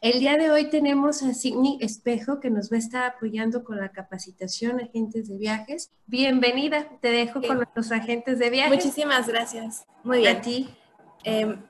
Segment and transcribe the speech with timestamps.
[0.00, 3.78] El día de hoy tenemos a Signy Espejo que nos va a estar apoyando con
[3.78, 5.90] la capacitación agentes de viajes.
[6.06, 8.74] Bienvenida, te dejo con los agentes de viajes.
[8.74, 9.86] Muchísimas gracias.
[10.04, 10.36] Muy bien.
[10.36, 10.68] A ti.
[11.24, 11.60] Em,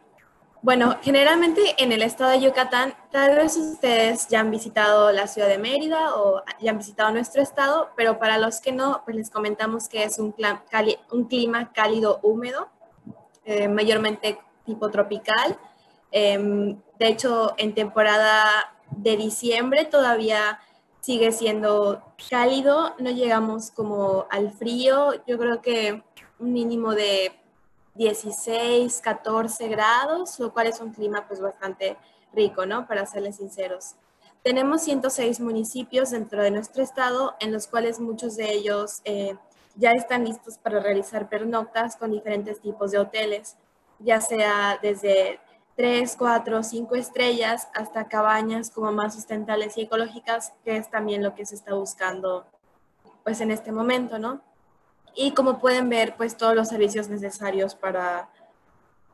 [0.62, 5.48] bueno, generalmente en el estado de Yucatán, tal vez ustedes ya han visitado la ciudad
[5.48, 9.30] de Mérida o ya han visitado nuestro estado, pero para los que no, pues les
[9.30, 12.68] comentamos que es un, clima cálido húmedo,
[13.44, 15.56] eh, mayormente tipo tropical.
[16.10, 20.60] Em, de hecho, en temporada de diciembre todavía
[21.00, 26.02] sigue siendo cálido, no llegamos como al frío, yo creo que
[26.38, 27.32] un mínimo de
[27.94, 31.96] 16, 14 grados, lo cual es un clima pues bastante
[32.32, 32.86] rico, ¿no?
[32.86, 33.94] Para serles sinceros.
[34.42, 39.36] Tenemos 106 municipios dentro de nuestro estado, en los cuales muchos de ellos eh,
[39.74, 43.56] ya están listos para realizar pernoctas con diferentes tipos de hoteles,
[43.98, 45.40] ya sea desde
[45.76, 51.34] 3, 4, 5 estrellas hasta cabañas como más sustentables y ecológicas, que es también lo
[51.34, 52.46] que se está buscando
[53.22, 54.40] pues en este momento, ¿no?
[55.16, 58.28] y como pueden ver, pues todos los servicios necesarios para,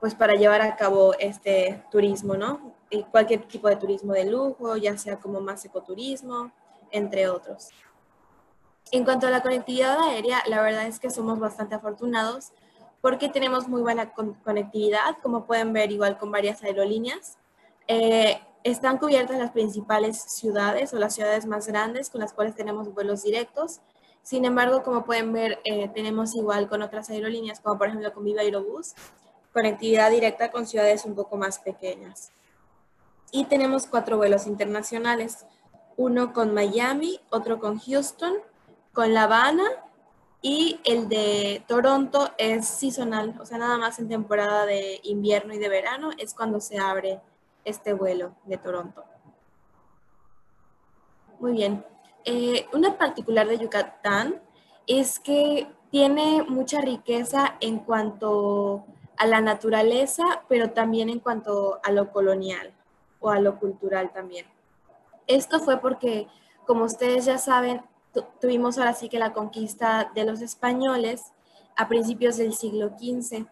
[0.00, 2.74] pues, para llevar a cabo este turismo, ¿no?
[2.90, 6.50] Y cualquier tipo de turismo de lujo, ya sea como más ecoturismo,
[6.90, 7.68] entre otros.
[8.90, 12.52] En cuanto a la conectividad aérea, la verdad es que somos bastante afortunados
[13.02, 17.36] porque tenemos muy buena conectividad, como pueden ver igual con varias aerolíneas.
[17.88, 22.94] Eh, están cubiertas las principales ciudades o las ciudades más grandes con las cuales tenemos
[22.94, 23.82] vuelos directos
[24.22, 28.24] sin embargo, como pueden ver, eh, tenemos igual con otras aerolíneas, como por ejemplo con
[28.24, 28.94] Viva Aerobús,
[29.52, 32.32] conectividad directa con ciudades un poco más pequeñas.
[33.32, 35.44] Y tenemos cuatro vuelos internacionales,
[35.96, 38.34] uno con Miami, otro con Houston,
[38.92, 39.64] con La Habana
[40.42, 45.58] y el de Toronto es seasonal, o sea, nada más en temporada de invierno y
[45.58, 47.20] de verano es cuando se abre
[47.64, 49.04] este vuelo de Toronto.
[51.38, 51.84] Muy bien,
[52.24, 54.42] eh, una particular de Yucatán
[54.88, 58.84] es que tiene mucha riqueza en cuanto
[59.16, 62.74] a la naturaleza, pero también en cuanto a lo colonial
[63.20, 64.46] o a lo cultural también.
[65.28, 66.26] Esto fue porque,
[66.66, 67.82] como ustedes ya saben,
[68.40, 71.32] tuvimos ahora sí que la conquista de los españoles
[71.76, 73.46] a principios del siglo XV.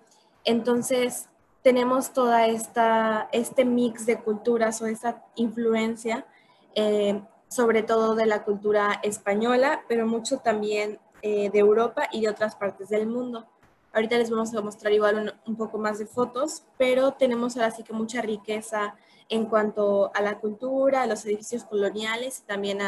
[0.45, 1.29] Entonces,
[1.63, 6.27] tenemos toda esta, este mix de culturas o esta influencia
[6.75, 12.29] eh, sobre todo de la cultura española, pero mucho también eh, de Europa y de
[12.29, 13.47] otras partes del mundo.
[13.93, 17.83] Ahorita les vamos a mostrar igual un, poco más de fotos, pero tenemos ahora sí
[17.83, 18.95] que mucha riqueza
[19.29, 22.79] en cuanto a la cultura, a los edificios coloniales y también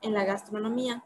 [0.00, 1.02] en la gastronomía.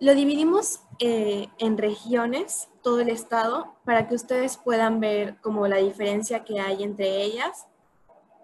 [0.00, 5.78] Lo dividimos eh, en regiones, todo el estado, para que ustedes puedan ver como la
[5.78, 7.66] diferencia que hay entre ellas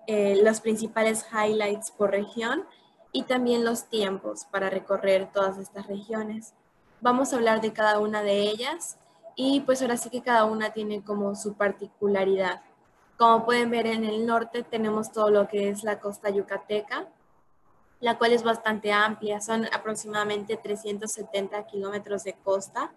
[0.06, 2.66] eh, los principales highlights por región
[3.10, 6.53] y también los tiempos para recorrer todas estas regiones.
[7.00, 8.98] Vamos a hablar de cada una de ellas
[9.34, 12.62] y pues ahora sí que cada una tiene como su particularidad.
[13.16, 17.09] Como pueden ver en el norte tenemos todo lo que es la costa yucateca,
[18.00, 22.93] la cual es bastante amplia, son aproximadamente 370 kilómetros de costa.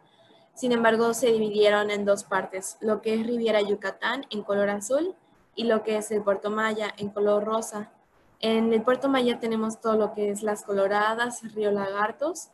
[0.54, 5.16] Sin embargo, se dividieron en dos partes, lo que es Riviera Yucatán en color azul
[5.56, 7.92] y lo que es el Puerto Maya en color rosa.
[8.40, 12.50] En el Puerto Maya tenemos todo lo que es Las Coloradas, Río Lagartos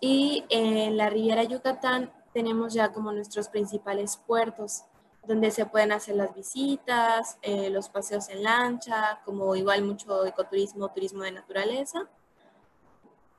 [0.00, 4.84] y en la Riviera Yucatán tenemos ya como nuestros principales puertos
[5.26, 10.88] donde se pueden hacer las visitas, eh, los paseos en lancha, como igual mucho ecoturismo,
[10.88, 12.08] turismo de naturaleza.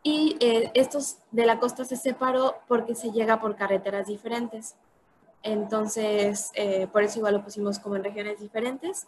[0.03, 4.75] Y eh, estos de la costa se separó porque se llega por carreteras diferentes.
[5.43, 9.07] Entonces, eh, por eso igual lo pusimos como en regiones diferentes.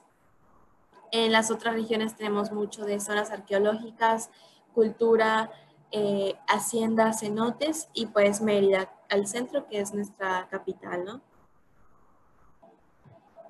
[1.11, 4.29] En las otras regiones tenemos mucho de zonas arqueológicas,
[4.73, 5.51] cultura,
[6.47, 11.21] haciendas, cenotes y pues Mérida al centro, que es nuestra capital, ¿no?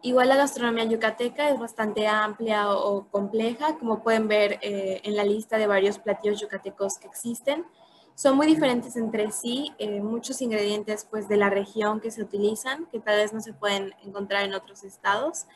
[0.05, 5.23] Igual la gastronomía yucateca es bastante amplia o, compleja, como pueden ver eh, en la
[5.23, 7.65] lista de varios platillos yucatecos que existen
[8.13, 12.85] son muy diferentes entre sí, eh, muchos ingredientes pues de la región que se utilizan,
[12.87, 15.47] que tal vez no se pueden encontrar en otros estados.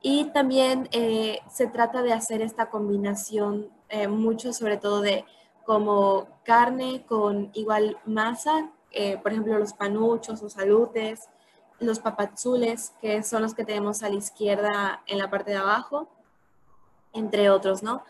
[0.00, 3.68] Y también eh, se trata de hacer esta combinación
[4.08, 5.24] mucho sobre todo de
[5.66, 8.70] como carne con igual masa,
[9.20, 11.28] por ejemplo los panuchos o salutes,
[11.80, 16.08] los papazules, que son los que tenemos a la izquierda en la parte de abajo,
[17.12, 18.04] entre otros, ¿no?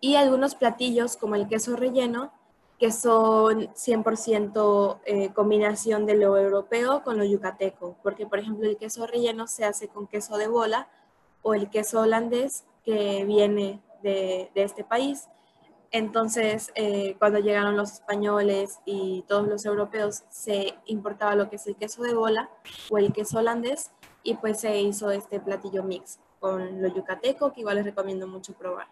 [0.00, 2.32] Y algunos platillos como el queso relleno,
[2.78, 8.76] que son 100% eh, combinación de lo europeo con lo yucateco, porque por ejemplo el
[8.76, 10.88] queso relleno se hace con queso de bola
[11.42, 15.28] o el queso holandés que viene de, este país.
[15.94, 21.68] Entonces, eh, cuando llegaron los españoles y todos los europeos, se importaba lo que es
[21.68, 22.50] el queso de bola
[22.90, 23.92] o el queso holandés
[24.24, 28.54] y pues se hizo este platillo mix con lo yucateco, que igual les recomiendo mucho
[28.54, 28.88] probar.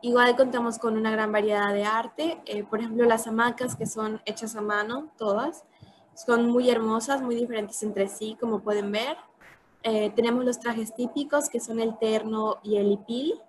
[0.00, 4.20] Igual contamos con una gran variedad de arte, eh, por ejemplo las hamacas que son
[4.24, 5.64] hechas a mano, todas,
[6.16, 9.16] son muy hermosas, muy diferentes entre sí, como pueden ver.
[9.84, 13.40] Eh, tenemos los trajes típicos que son el terno y el hipil.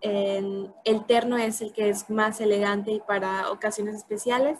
[0.00, 4.58] El terno es el que es más elegante y para ocasiones especiales.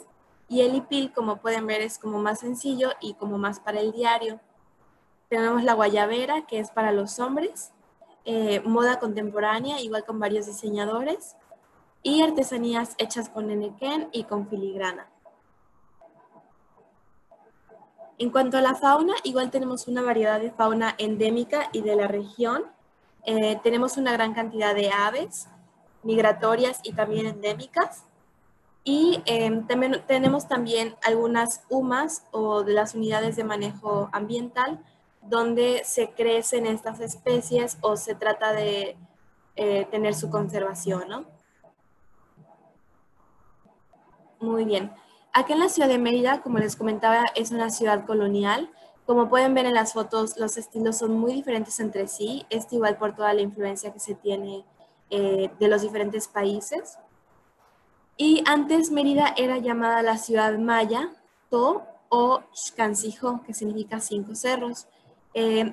[0.49, 3.93] Y el hipil, como pueden ver, es como más sencillo y como más para el
[3.93, 4.41] diario.
[5.29, 7.73] Tenemos la guayabera, que es para los hombres.
[8.25, 11.37] Eh, moda contemporánea, igual con varios diseñadores.
[12.03, 15.09] Y artesanías hechas con enequén y con filigrana.
[18.19, 22.07] En cuanto a la fauna, igual tenemos una variedad de fauna endémica y de la
[22.07, 22.65] región.
[23.27, 25.49] Eh, tenemos una gran cantidad de aves
[26.03, 28.05] migratorias y también endémicas.
[28.85, 29.67] Y em,
[30.07, 34.81] tenemos también algunas UMAS o de las unidades de manejo ambiental
[35.23, 38.97] donde se crecen estas especies o se trata de
[39.57, 41.25] eh, tener su conservación, ¿no?
[44.39, 44.93] Muy bien.
[45.33, 48.71] Aquí en la ciudad de Mérida, como les comentaba, es una ciudad colonial.
[49.07, 52.45] Como pueden ver en las fotos, los estilos son muy diferentes entre sí.
[52.51, 54.65] Esto igual por toda la influencia que se tiene
[55.11, 56.99] eh, de los diferentes países.
[58.17, 61.13] Y antes Mérida era llamada la ciudad maya,
[61.51, 64.89] To o Xcancijo, que significa cinco cerros.
[65.35, 65.73] Eh,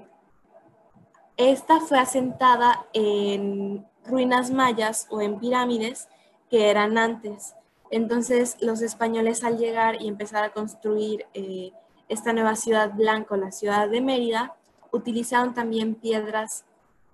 [1.37, 6.07] esta fue asentada en ruinas mayas o en pirámides
[6.51, 7.55] que eran antes.
[7.89, 11.71] Entonces los españoles al llegar y empezar a construir eh,
[12.09, 14.55] esta nueva ciudad blanca, la ciudad de Mérida,
[14.91, 16.65] utilizaron también piedras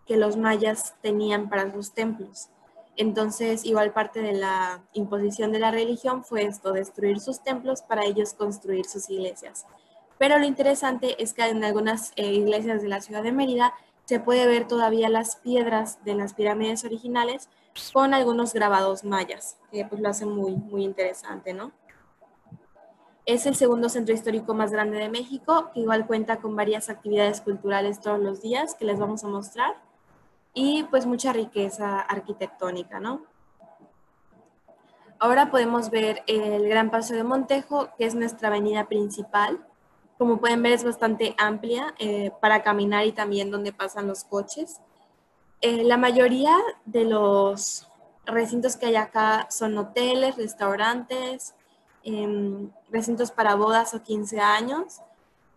[0.06, 2.50] que los mayas tenían para sus templos.
[2.98, 8.04] Entonces, igual parte de la imposición de la religión fue esto, destruir sus templos para
[8.04, 9.66] ellos construir sus iglesias.
[10.18, 14.20] Pero lo interesante es que en algunas eh, iglesias de la ciudad de Mérida se
[14.20, 17.48] puede ver todavía las piedras de las pirámides originales
[17.94, 21.72] con algunos grabados mayas, que pues lo hace muy, muy interesante, ¿no?
[23.30, 27.42] Es el segundo centro histórico más grande de México, que igual cuenta con varias actividades
[27.42, 29.76] culturales todos los días que les vamos a mostrar
[30.56, 33.22] y pues mucha riqueza arquitectónica, ¿no?
[35.20, 39.64] Ahora podemos ver el Gran Paso de Montejo, que es nuestra avenida principal.
[40.18, 44.82] Como pueden ver es bastante amplia eh, para caminar y también donde pasan los coches.
[45.62, 47.88] Eh, la mayoría de los
[48.26, 51.54] recintos que hay acá son hoteles, restaurantes,
[52.04, 55.02] em, recintos para bodas o 15 años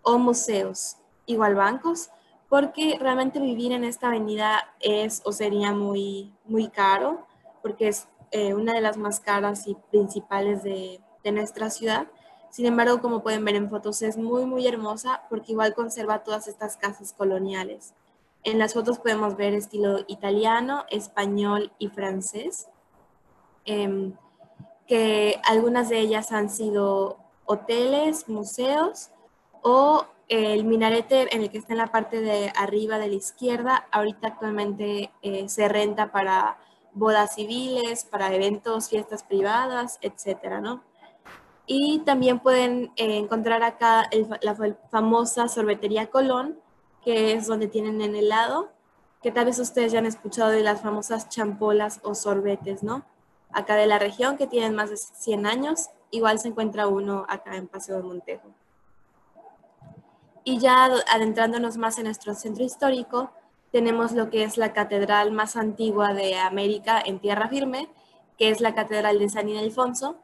[0.02, 0.96] o museos,
[1.26, 2.10] igual bancos,
[2.48, 7.26] porque realmente vivir en esta avenida es o sería muy, muy caro,
[7.62, 12.06] porque es eh, una de las más caras y principales de, de nuestra ciudad.
[12.50, 16.48] Sin embargo, como pueden ver en fotos, es muy, muy hermosa porque igual conserva todas
[16.48, 17.94] estas casas coloniales.
[18.44, 22.68] En las fotos podemos ver estilo italiano, español y francés,
[23.64, 24.14] em,
[24.87, 29.11] que algunas de ellas han sido hoteles, museos
[29.62, 33.87] o el minarete en el que está en la parte de arriba de la izquierda,
[33.90, 36.58] ahorita actualmente eh, se renta para
[36.94, 40.82] bodas civiles, para eventos, fiestas privadas, etcétera, ¿no?
[41.67, 44.08] Y también pueden eh, encontrar acá
[44.41, 44.56] la
[44.91, 46.58] famosa sorbetería Colón,
[47.05, 48.70] que es donde tienen en el lado,
[49.22, 53.05] que tal vez ustedes ya han escuchado de las famosas champolas o sorbetes, ¿no?
[53.52, 57.56] Acá de la región, que tienen más de 100 años, igual se encuentra uno acá
[57.56, 58.48] en Paseo de Montejo.
[60.44, 63.30] Y ya adentrándonos más en nuestro centro histórico,
[63.70, 67.88] tenemos lo que es la catedral más antigua de América en tierra firme,
[68.38, 70.16] que es la Catedral de San Ildefonso.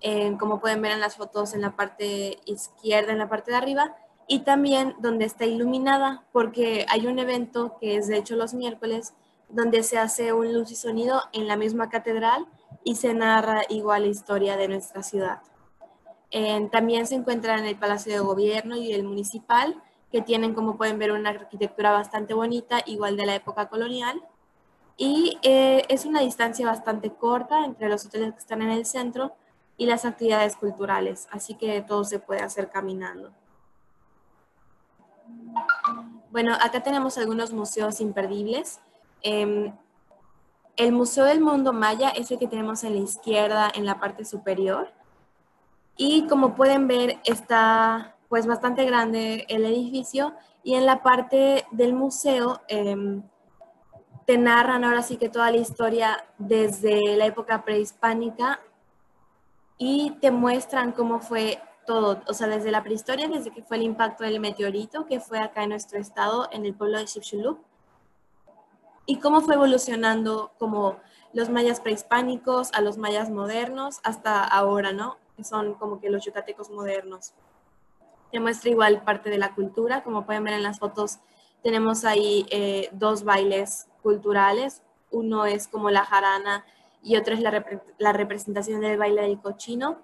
[0.00, 3.56] Eh, como pueden ver en las fotos en la parte izquierda, en la parte de
[3.56, 8.52] arriba, y también donde está iluminada, porque hay un evento que es de hecho los
[8.52, 9.14] miércoles,
[9.48, 12.46] donde se hace un luz y sonido en la misma catedral
[12.84, 15.42] y se narra igual la historia de nuestra ciudad.
[16.70, 20.98] también se encuentra en el Palacio de Gobierno y el Municipal, que tienen, como pueden
[20.98, 24.22] ver, una arquitectura bastante bonita, igual de la época colonial.
[24.96, 29.32] Y eh, es una distancia bastante corta entre los hoteles que están en el centro
[29.78, 33.32] y las actividades culturales, así que todo se puede hacer caminando.
[36.30, 38.80] Bueno, acá tenemos algunos museos imperdibles.
[39.22, 39.72] Em,
[40.76, 44.24] el Museo del Mundo Maya es el que tenemos en la izquierda, en la parte
[44.24, 44.92] superior.
[45.96, 51.92] Y como pueden ver, está pues bastante grande el edificio y en la parte del
[51.92, 53.22] museo em,
[54.26, 58.60] te narran ahora sí que toda la historia desde la época prehispánica
[59.76, 63.82] y te muestran cómo fue todo, o sea, desde la prehistoria, desde que fue el
[63.82, 67.58] impacto del meteorito que fue acá en nuestro estado, en el pueblo de Chicxulub,
[69.06, 70.98] y cómo fue evolucionando como
[71.32, 75.16] los mayas prehispánicos a los mayas modernos hasta ahora, ¿no?
[75.36, 77.32] Que son como que los yucatecos modernos.
[78.30, 81.18] Te muestra igual parte de la cultura, como pueden ver en las fotos,
[81.62, 86.64] tenemos ahí eh, dos bailes culturales, uno es como la jarana
[87.02, 87.64] y otro es la,
[87.98, 89.98] la representación del baile del cochino.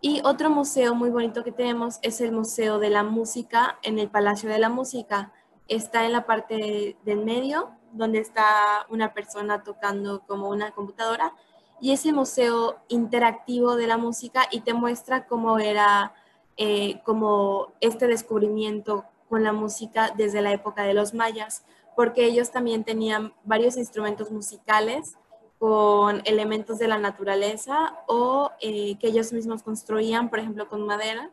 [0.00, 4.10] Y otro museo muy bonito que tenemos es el Museo de la Música en el
[4.10, 5.32] Palacio de la Música.
[5.68, 11.32] Está en la parte del medio, donde está una persona tocando como una computadora.
[11.80, 16.14] Y es el museo interactivo de la música y te muestra cómo era
[16.56, 21.64] eh, como este descubrimiento con la música desde la época de los mayas,
[21.96, 25.16] porque ellos también tenían varios instrumentos musicales
[25.58, 31.30] con elementos de la naturaleza o eh, que ellos mismos construían, por ejemplo, con madera.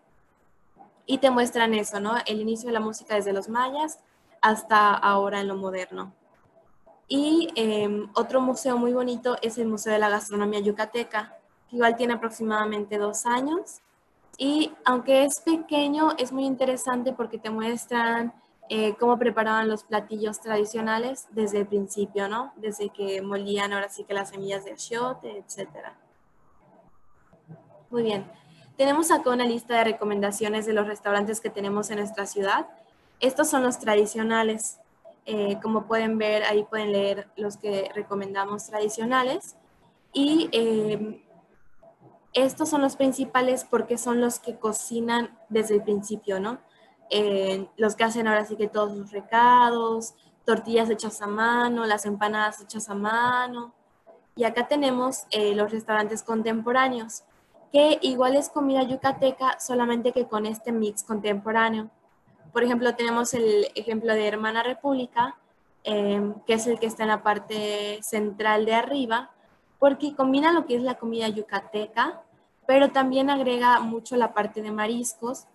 [1.05, 2.15] Y te muestran eso, ¿no?
[2.25, 3.99] El inicio de la música desde los mayas
[4.41, 6.13] hasta ahora en lo moderno.
[7.07, 11.37] Y em, otro museo muy bonito es el Museo de la Gastronomía Yucateca,
[11.69, 13.81] que igual tiene aproximadamente dos años.
[14.37, 18.33] Y aunque es pequeño, es muy interesante porque te muestran
[18.69, 22.53] eh, cómo preparaban los platillos tradicionales desde el principio, ¿no?
[22.55, 25.67] Desde que molían ahora sí que las semillas de achiote, etc.
[27.89, 28.25] Muy bien.
[28.77, 32.67] Tenemos acá una lista de recomendaciones de los restaurantes que tenemos en nuestra ciudad.
[33.21, 34.79] Estos son los tradicionales.
[35.25, 39.55] Eh, como pueden ver, ahí pueden leer los que recomendamos tradicionales.
[40.13, 41.23] Y eh,
[42.33, 46.59] estos son los principales porque son los que cocinan desde el principio, ¿no?
[47.09, 52.05] Eh, los que hacen ahora sí que todos sus recados, tortillas hechas a mano, las
[52.05, 53.73] empanadas hechas a mano.
[54.35, 57.23] Y acá tenemos eh, los restaurantes contemporáneos,
[57.71, 61.89] que igual es comida yucateca, solamente que con este mix contemporáneo.
[62.51, 65.37] Por ejemplo, tenemos el ejemplo de Hermana República,
[65.83, 69.31] eh, que es el que está en la parte central de arriba,
[69.79, 72.21] porque combina lo que es la comida yucateca,
[72.67, 75.45] pero también agrega mucho la parte de mariscos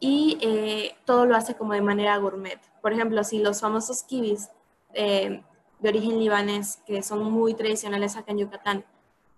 [0.00, 2.58] y eh, todo lo hace como de manera gourmet.
[2.80, 4.48] Por ejemplo, si los famosos kibis
[4.94, 5.42] eh,
[5.80, 8.84] de origen libanés, que son muy tradicionales acá en Yucatán,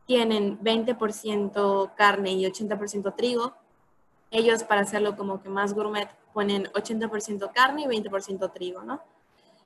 [0.07, 3.55] tienen 20% carne y 80% trigo,
[4.31, 9.01] ellos para hacerlo como que más gourmet ponen 80% carne y 20% trigo, ¿no?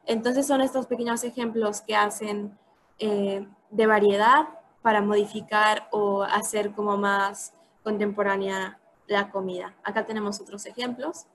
[0.06, 2.58] Entonces son estos pequeños ejemplos que hacen
[2.98, 4.48] eh, de variedad
[4.82, 7.54] para modificar o hacer como más
[7.84, 9.74] contemporánea la comida.
[9.84, 11.26] Acá tenemos otros ejemplos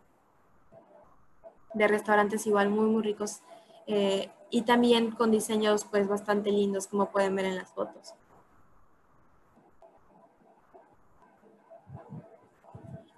[1.73, 3.41] de restaurantes igual muy, muy ricos
[3.85, 8.13] eh, y también con diseños pues bastante lindos como pueden ver en las fotos.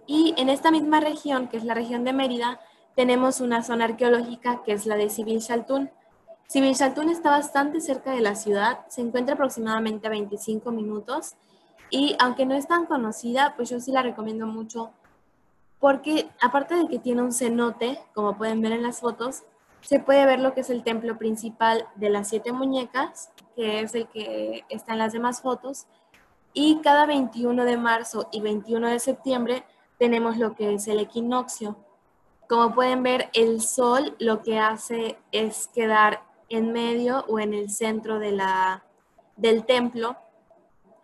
[0.10, 2.60] Y en esta misma región, que es la región de Mérida,
[2.96, 5.92] tenemos una zona arqueológica que es la de Civil Chaltún.
[6.48, 11.36] Civil Chaltún está bastante cerca de la ciudad, se encuentra aproximadamente a 25 minutos
[11.92, 14.90] y aunque no es tan conocida, pues yo sí la recomiendo mucho
[15.80, 19.44] porque aparte de que tiene un cenote, como pueden ver en las fotos,
[19.82, 23.94] se puede ver lo que es el templo principal de las siete muñecas, que es
[23.94, 25.86] el que está en las demás fotos.
[26.52, 29.64] Y cada 21 de marzo y 21 de septiembre
[30.00, 31.78] tenemos lo que es el equinoccio.
[32.48, 37.70] Como pueden ver, el sol lo que hace es quedar en medio o en el
[37.70, 38.84] centro de la,
[39.36, 40.18] del templo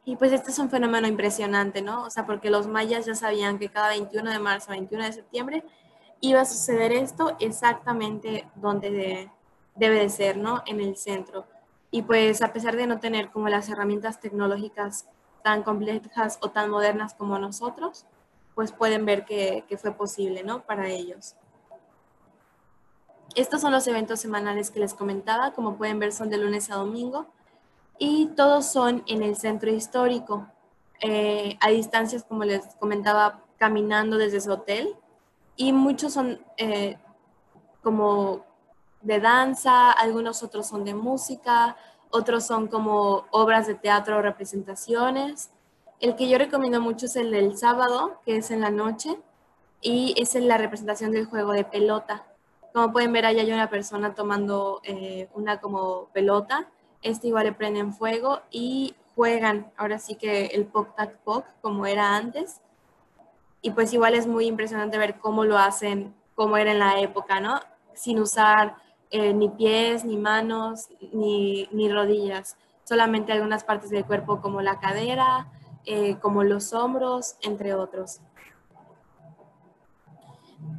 [0.06, 2.04] y pues este es un fenómeno impresionante, ¿no?
[2.04, 5.64] O sea, porque los mayas ya sabían que cada 21 de marzo, 21 de septiembre,
[6.22, 9.32] iba a suceder esto exactamente donde
[9.75, 10.62] debe de ser, ¿no?
[10.68, 11.48] En el centro.
[11.90, 15.08] Y pues a pesar de no tener como las herramientas tecnológicas
[15.44, 18.06] tan complejas o tan modernas como nosotros,
[18.55, 20.63] pues pueden ver que, fue posible, ¿no?
[20.63, 21.35] Para ellos.
[23.35, 26.75] Estos son los eventos semanales que les comentaba, como pueden ver son de lunes a
[26.75, 27.27] domingo
[28.00, 30.47] y todos son en el centro histórico,
[31.01, 34.95] eh, a distancias, como les comentaba, caminando desde su hotel.
[35.57, 36.97] Y muchos son eh,
[37.83, 38.45] como
[39.01, 41.77] de danza, algunos otros son de música,
[42.09, 45.51] otros son como obras de teatro o representaciones.
[46.00, 49.18] El que yo recomiendo mucho es el del sábado, que es en la noche,
[49.82, 52.25] y es en la representación del juego de pelota.
[52.74, 56.68] Como pueden ver, allá hay una persona tomando eh, una como pelota
[57.06, 61.86] este igual le prenden fuego y juegan ahora sí que el pop tac pop como
[61.86, 62.62] era antes.
[63.62, 67.40] Y pues igual es muy impresionante ver cómo lo hacen, como era en la época,
[67.40, 67.60] ¿no?
[67.94, 68.78] Sin usar
[69.12, 74.80] eh, ni pies, ni manos, ni, ni, rodillas, solamente algunas partes del cuerpo como la
[74.80, 75.48] cadera,
[75.86, 78.22] eh, como los hombros, entre otros.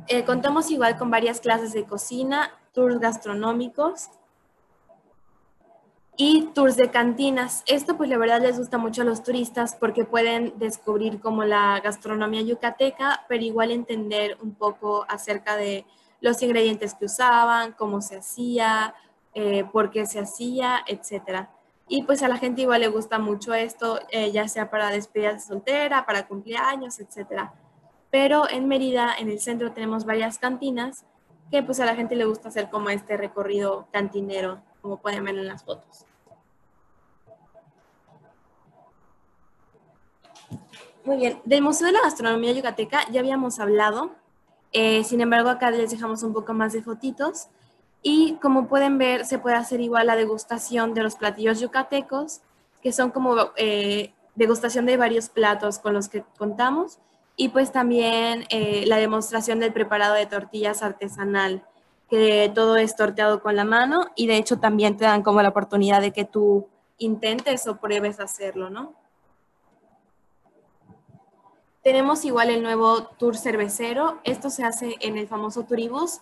[0.08, 4.08] Eh, contamos igual con varias clases de cocina, tours gastronómicos
[6.16, 7.62] y tours de cantinas.
[7.66, 11.80] Esto pues la verdad les gusta mucho a los turistas porque pueden descubrir como la
[11.80, 15.84] gastronomía yucateca, pero igual entender un poco acerca de
[16.20, 18.94] los ingredientes que usaban, cómo se hacía,
[19.34, 21.48] eh, por qué se hacía, etc.
[21.88, 25.34] Y pues a la gente igual le gusta mucho esto, eh, ya sea para despedidas
[25.34, 27.50] de soltera, para cumpleaños, etc.
[28.10, 31.04] Pero en Mérida, en el centro, tenemos varias cantinas
[31.50, 35.36] que pues a la gente le gusta hacer como este recorrido cantinero, como pueden ver
[35.36, 36.04] en las fotos.
[41.04, 44.10] Muy bien, del Museo de la Gastronomía Yucateca ya habíamos hablado,
[44.72, 47.46] eh, sin embargo acá les dejamos un poco más de fotitos
[48.08, 52.40] y como pueden ver se puede hacer igual la degustación de los platillos yucatecos,
[52.80, 57.00] que son como eh, degustación de varios platos con los que contamos
[57.34, 61.66] y pues también eh, la demostración del preparado de tortillas artesanal,
[62.08, 65.48] que todo es torteado con la mano y de hecho también te dan como la
[65.48, 68.94] oportunidad de que tú intentes o pruebes hacerlo, ¿no?
[71.82, 74.20] Tenemos igual el nuevo tour cervecero.
[74.22, 76.20] Esto se hace en el famoso Turibus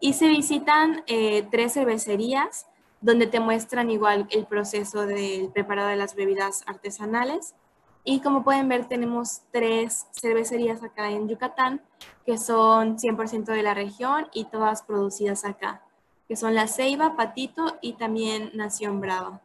[0.00, 2.66] y se visitan eh, tres cervecerías
[3.00, 7.54] donde te muestran igual el proceso del preparado de las bebidas artesanales.
[8.04, 11.82] Y como pueden ver, tenemos tres cervecerías acá en Yucatán
[12.24, 15.82] que son 100% de la región y todas producidas acá,
[16.28, 19.40] que son La Ceiba, Patito y también Nación Brava.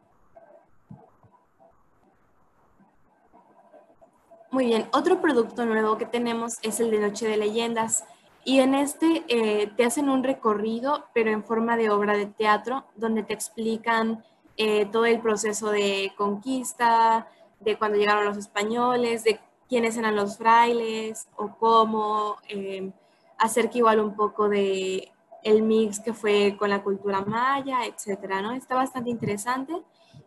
[4.50, 8.04] Muy bien, otro producto nuevo que tenemos es el de Noche de Leyendas.
[8.44, 12.84] Y en este eh, te hacen un recorrido, pero en forma de obra de teatro,
[12.96, 14.24] donde te explican
[14.56, 17.28] eh, todo el proceso de conquista,
[17.60, 19.38] de cuando llegaron los españoles, de
[19.68, 22.90] quiénes eran los frailes o cómo, eh,
[23.38, 25.10] hacer que igual un poco de
[25.42, 28.52] el mix que fue con la cultura maya, etcétera, ¿no?
[28.52, 29.74] Está bastante interesante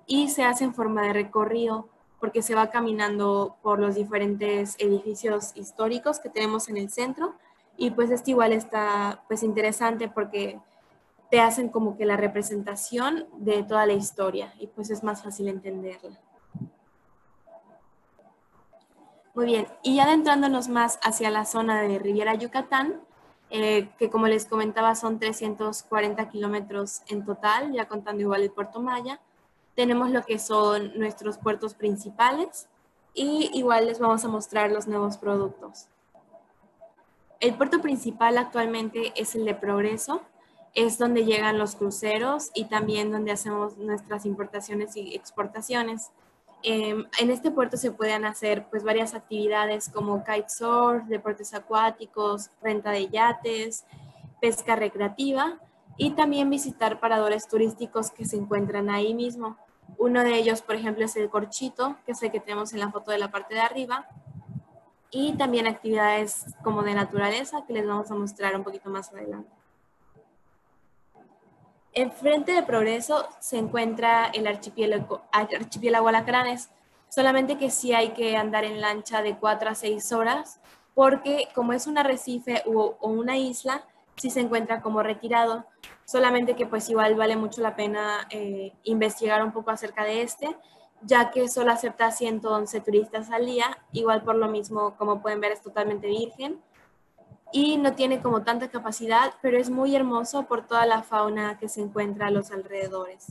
[0.06, 1.90] y se hace en forma de recorrido
[2.20, 7.36] porque se va caminando por los diferentes edificios históricos que tenemos en el centro
[7.78, 10.60] y pues este igual está pues interesante porque
[11.30, 15.48] te hacen como que la representación de toda la historia y pues es más fácil
[15.48, 16.20] entenderla.
[19.34, 23.02] Muy bien, y ya adentrándonos más hacia la zona de Riviera Yucatán,
[23.50, 28.80] eh, que como les comentaba son 340 kilómetros en total, ya contando igual el Puerto
[28.80, 29.20] Maya,
[29.76, 32.70] tenemos lo que son nuestros puertos principales
[33.14, 35.90] y igual les vamos a mostrar los nuevos productos.
[37.40, 40.22] El puerto principal actualmente es el de Progreso,
[40.74, 46.12] es donde llegan los cruceros y también donde hacemos nuestras importaciones y exportaciones.
[46.64, 52.92] Em, en este puerto se pueden hacer pues varias actividades como kitesurf, deportes acuáticos, renta
[52.92, 53.86] de yates,
[54.42, 55.60] pesca recreativa
[55.98, 59.58] y también visitar paradores turísticos que se encuentran ahí mismo.
[59.98, 62.92] Uno de ellos, por ejemplo, es el corchito, que es el que tenemos en la
[62.92, 64.08] foto de la parte de arriba.
[65.12, 69.50] Y también actividades como de naturaleza, que les vamos a mostrar un poquito más adelante.
[71.98, 76.70] Enfrente de Progreso se encuentra el archipiélago, archipiélago Alacranes,
[77.08, 80.60] solamente que sí hay que andar en lancha de 4 a 6 horas,
[80.94, 83.86] porque como es un arrecife o, una isla,
[84.18, 85.66] sí se encuentra como retirado.
[86.04, 90.54] Solamente que pues igual vale mucho la pena eh, investigar un poco acerca de este,
[91.06, 95.52] ya que solo acepta 111 turistas al día, igual por lo mismo, como pueden ver,
[95.52, 96.62] es totalmente virgen
[97.52, 101.70] y no tiene como tanta capacidad, pero es muy hermoso por toda la fauna que
[101.70, 103.28] se encuentra a los alrededores.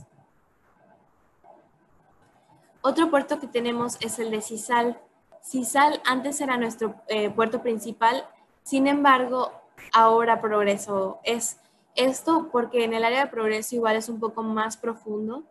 [2.81, 4.99] Otro puerto que tenemos es el de Cisal.
[5.43, 8.27] Cisal antes era nuestro eh, puerto principal,
[8.63, 9.51] sin embargo,
[9.93, 11.59] ahora Progreso es
[11.95, 15.43] esto porque en el área de progreso igual es un poco más profundo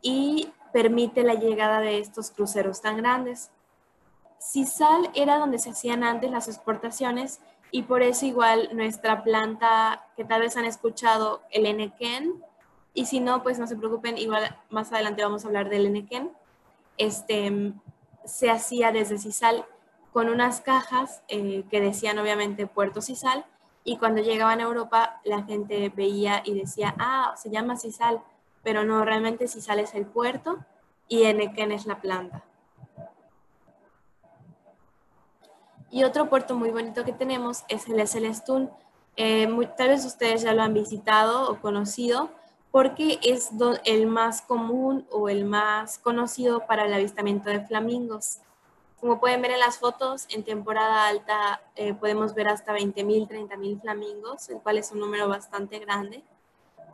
[0.00, 3.50] y permite la llegada de estos cruceros tan grandes.
[4.38, 10.24] Cisal era donde se hacían antes las exportaciones y por eso igual nuestra planta, que
[10.24, 12.42] tal vez han escuchado, el Enequén,
[12.94, 16.30] y si no, pues no se preocupen, igual más adelante vamos a hablar del Enequén,
[16.98, 17.72] este,
[18.24, 19.64] se hacía desde Cisal
[20.12, 23.46] con unas cajas eh, que decían obviamente Puerto Cisal
[23.84, 28.22] y cuando llegaban a Europa, la gente veía y decía, ah, se llama Sisal,
[28.62, 30.58] pero no, realmente Sisal es el puerto
[31.08, 32.44] y Enequén es la planta.
[35.90, 38.70] Y otro puerto muy bonito que tenemos es el Celestún.
[39.16, 39.46] Eh,
[39.76, 42.30] tal vez ustedes ya lo han visitado o conocido,
[42.70, 43.50] porque es
[43.84, 48.38] el más común o el más conocido para el avistamiento de flamingos.
[48.98, 53.80] Como pueden ver en las fotos, en temporada alta eh, podemos ver hasta 20.000, 30.000
[53.82, 56.24] flamingos, el cual es un número bastante grande,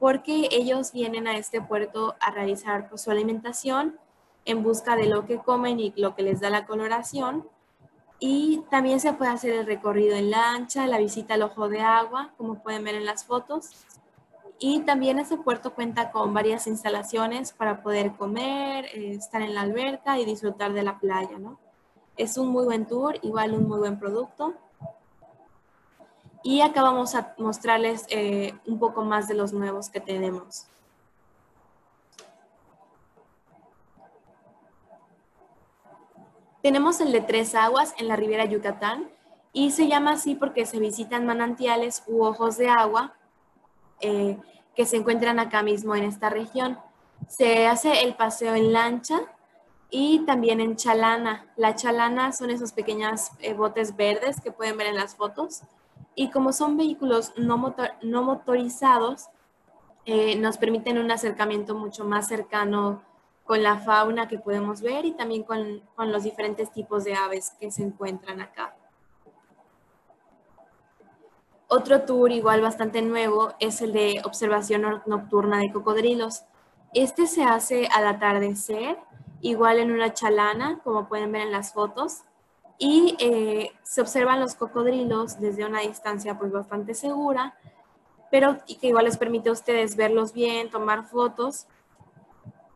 [0.01, 3.99] porque ellos vienen a este puerto a realizar pues, su alimentación
[4.45, 7.47] en busca de lo que comen y lo que les da la coloración.
[8.21, 12.33] Y también se puede hacer el recorrido en lancha, la visita al ojo de agua,
[12.37, 13.71] como pueden ver en las fotos.
[14.59, 19.61] Y también este puerto cuenta con varias instalaciones para poder comer, eh, estar en la
[19.61, 21.61] alberca y disfrutar de la playa, ¿no?
[22.17, 24.55] Es un muy buen tour, igual un muy buen producto.
[26.43, 30.67] Y acá vamos a mostrarles eh, un poco más de los nuevos que tenemos.
[36.63, 39.09] Tenemos el de Tres Aguas en la Ribera Yucatán
[39.53, 43.15] y se llama así porque se visitan manantiales u ojos de agua
[44.01, 44.39] eh,
[44.75, 46.79] que se encuentran acá mismo en esta región.
[47.27, 49.21] Se hace el paseo en lancha
[49.91, 51.47] y también en chalana.
[51.57, 55.63] La chalana son esos pequeños eh, botes verdes que pueden ver en las fotos.
[56.19, 59.29] Y como son vehículos no, no motorizados,
[60.05, 63.05] eh, nos permiten un acercamiento mucho más cercano
[63.45, 67.53] con la fauna que podemos ver y también con, con los diferentes tipos de aves
[67.61, 68.75] que se encuentran acá.
[71.69, 76.43] Otro tour igual bastante nuevo es el de observación nocturna de cocodrilos.
[76.95, 78.99] Este se hace al atardecer
[79.41, 82.25] igual en una chalana, como pueden ver en las fotos,
[82.79, 87.57] y eh, se observan los cocodrilos desde una distancia pues bastante segura,
[88.31, 91.67] pero que igual les permite a ustedes verlos bien, tomar fotos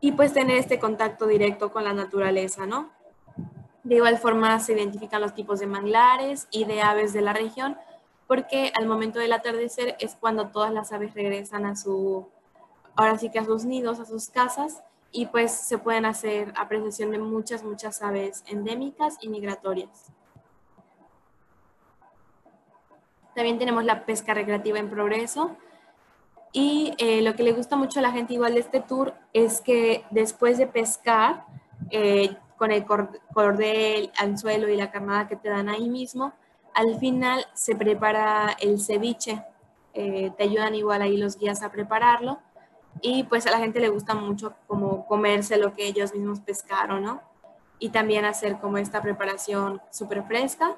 [0.01, 2.91] y pues tener este contacto directo con la naturaleza, ¿no?
[3.83, 7.77] De igual forma se identifican los tipos de manglares y de aves de la región,
[8.27, 12.27] porque al momento del atardecer es cuando todas las aves regresan a su,
[12.95, 17.11] ahora sí que a sus nidos, a sus casas, y pues se pueden hacer apreciación
[17.11, 20.11] de muchas, muchas aves endémicas y migratorias.
[23.35, 25.55] También tenemos la pesca recreativa en progreso.
[26.51, 29.61] Y eh, lo que le gusta mucho a la gente igual de este tour es
[29.61, 31.45] que después de pescar,
[31.91, 36.33] eh, con el cordel, anzuelo y la carnada que te dan ahí mismo,
[36.73, 39.43] al final se prepara el ceviche.
[39.93, 42.39] Eh, te ayudan igual ahí los guías a prepararlo
[43.01, 47.03] y pues a la gente le gusta mucho como comerse lo que ellos mismos pescaron,
[47.03, 47.21] ¿no?
[47.79, 50.77] Y también hacer como esta preparación súper fresca.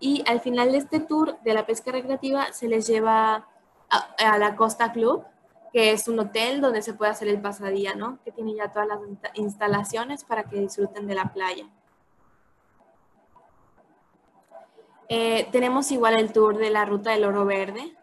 [0.00, 3.46] Y al final de este tour de la pesca recreativa se les lleva
[3.88, 5.24] a, la Costa Club,
[5.72, 8.18] que es un hotel donde se puede hacer el pasadía, ¿no?
[8.24, 8.98] Que tiene ya todas las
[9.34, 11.66] instalaciones para que disfruten de la playa.
[15.08, 17.96] Eh, tenemos igual el tour de la ruta del oro verde,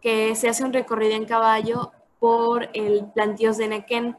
[0.00, 4.16] que se hace un recorrido en caballo por el plantíos de Nequén.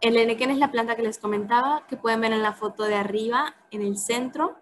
[0.00, 2.94] El Nequén es la planta que les comentaba, que pueden ver en la foto de
[2.94, 4.54] arriba, en el centro.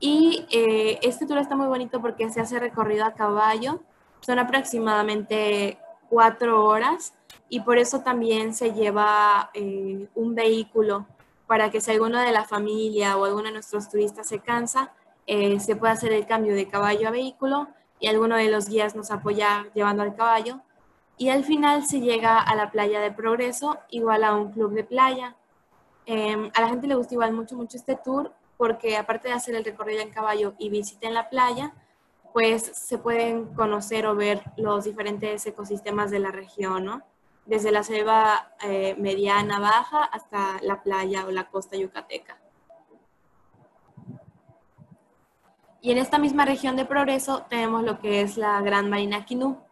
[0.00, 3.82] Y eh, este tour está muy bonito porque se hace recorrido a caballo.
[4.20, 5.76] Son aproximadamente
[6.08, 7.12] cuatro horas
[7.50, 11.06] y por eso también se lleva eh, un vehículo
[11.46, 14.94] para que si alguno de la familia o alguno de nuestros turistas se cansa,
[15.26, 17.68] eh, se pueda hacer el cambio de caballo a vehículo
[18.00, 20.62] y alguno de los guías nos apoya llevando al caballo
[21.22, 24.82] y al final se llega a la playa de Progreso, igual a un club de
[24.82, 25.36] playa.
[26.04, 29.54] Em, a la gente le gusta igual mucho, mucho este tour porque aparte de hacer
[29.54, 31.74] el recorrido en caballo y visiten la playa,
[32.32, 37.02] pues se pueden conocer o ver los diferentes ecosistemas de la región, ¿no?
[37.46, 42.36] Desde la selva eh, mediana baja hasta la playa o la costa yucateca.
[45.80, 49.62] Y en esta misma región de Progreso tenemos lo que es la Gran Marina Quinú,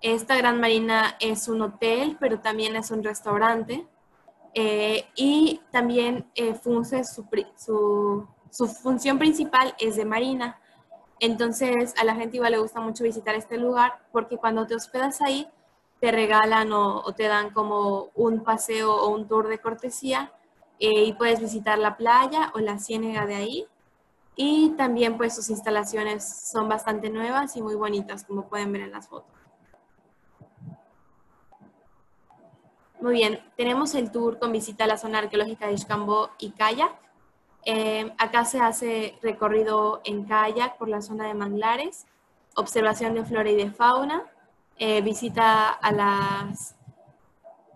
[0.00, 3.86] esta Gran Marina es un hotel, pero también es un restaurante.
[4.54, 8.26] Eh, y también eh, su,
[8.82, 10.58] función principal es de marina.
[11.20, 15.20] Entonces a la gente igual le gusta mucho visitar este lugar porque cuando te hospedas
[15.20, 15.48] ahí
[16.00, 20.32] te regalan o, te dan como un paseo o un tour de cortesía
[20.78, 23.66] eh, y puedes visitar la playa o la ciénega de ahí.
[24.36, 28.92] Y también pues sus instalaciones son bastante nuevas y muy bonitas como pueden ver en
[28.92, 29.37] las fotos.
[33.00, 36.90] Muy bien, tenemos el tour con visita a la zona arqueológica de Ixcambó y kayak.
[37.64, 42.06] Eh, acá se hace recorrido en kayak por la zona de manglares,
[42.56, 44.24] observación de flora y de fauna,
[44.78, 46.74] eh, visita a las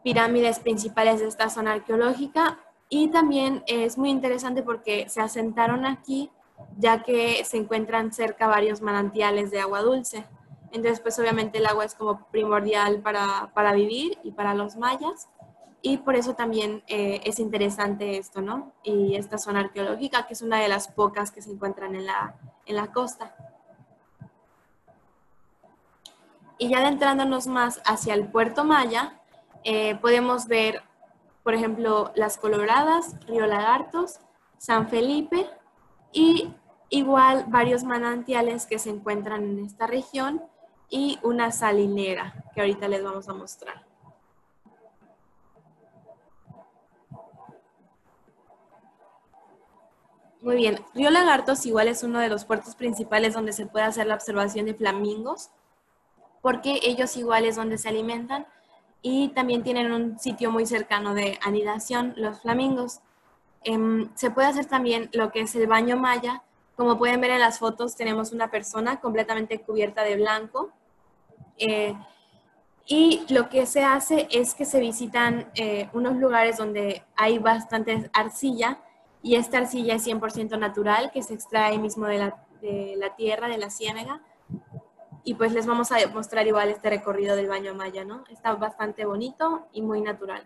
[0.02, 2.58] pirámides principales de esta zona arqueológica
[2.88, 6.30] y también es muy interesante porque se asentaron aquí
[6.78, 10.24] ya que se encuentran cerca varios manantiales de agua dulce.
[10.72, 15.28] Entonces, pues obviamente el agua es como primordial para, para vivir y para los mayas.
[15.82, 18.72] Y por eso también eh, es interesante esto, ¿no?
[18.82, 22.36] Y esta zona arqueológica, que es una de las pocas que se encuentran en la,
[22.64, 23.34] en la costa.
[26.56, 29.20] Y ya adentrándonos más hacia el puerto Maya,
[29.64, 30.82] eh, podemos ver,
[31.42, 34.20] por ejemplo, Las Coloradas, Río Lagartos,
[34.58, 35.50] San Felipe
[36.12, 36.54] y
[36.88, 40.42] igual varios manantiales que se encuentran en esta región
[40.92, 43.82] y una salinera que ahorita les vamos a mostrar.
[50.42, 54.06] Muy bien, Río Lagartos igual es uno de los puertos principales donde se puede hacer
[54.06, 55.50] la observación de flamingos,
[56.42, 58.46] porque ellos igual es donde se alimentan
[59.00, 63.00] y también tienen un sitio muy cercano de anidación, los flamingos.
[63.64, 66.42] Em, se puede hacer también lo que es el baño maya.
[66.76, 70.70] Como pueden ver en las fotos, tenemos una persona completamente cubierta de blanco.
[71.58, 71.94] Eh,
[72.86, 78.10] y lo que se hace es que se visitan eh, unos lugares donde hay bastante
[78.12, 78.78] arcilla
[79.22, 83.48] y esta arcilla es 100% natural, que se extrae mismo de la, de la tierra,
[83.48, 84.20] de la ciénaga
[85.24, 88.24] y pues les vamos a mostrar igual este recorrido del baño maya, ¿no?
[88.28, 90.42] Está bastante bonito y muy natural.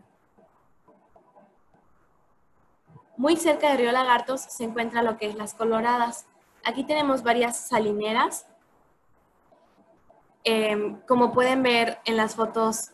[3.17, 6.27] Muy cerca de Río Lagartos se encuentra lo que es Las Coloradas.
[6.65, 8.47] Aquí tenemos varias salineras.
[10.49, 12.93] Em, como pueden ver en las fotos,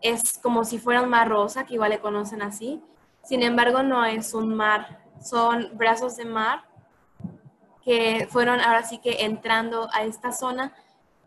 [0.00, 2.82] es como si fuera un mar rosa, que igual le conocen así.
[3.22, 6.64] Sin embargo, no es un mar, son brazos de mar
[7.84, 10.72] que fueron ahora sí que entrando a esta zona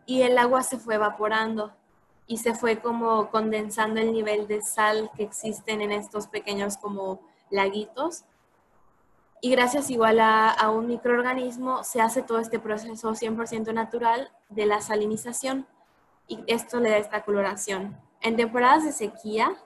[0.04, 1.72] y el agua se fue evaporando
[2.26, 7.20] y se fue como condensando el nivel de sal que existen en estos pequeños como
[7.48, 8.24] laguitos.
[9.40, 14.80] Y gracias igual a, un microorganismo se hace todo este proceso 100% natural de la
[14.80, 15.66] salinización
[16.26, 17.96] y esto le da esta coloración.
[18.22, 19.56] En temporadas de sequía,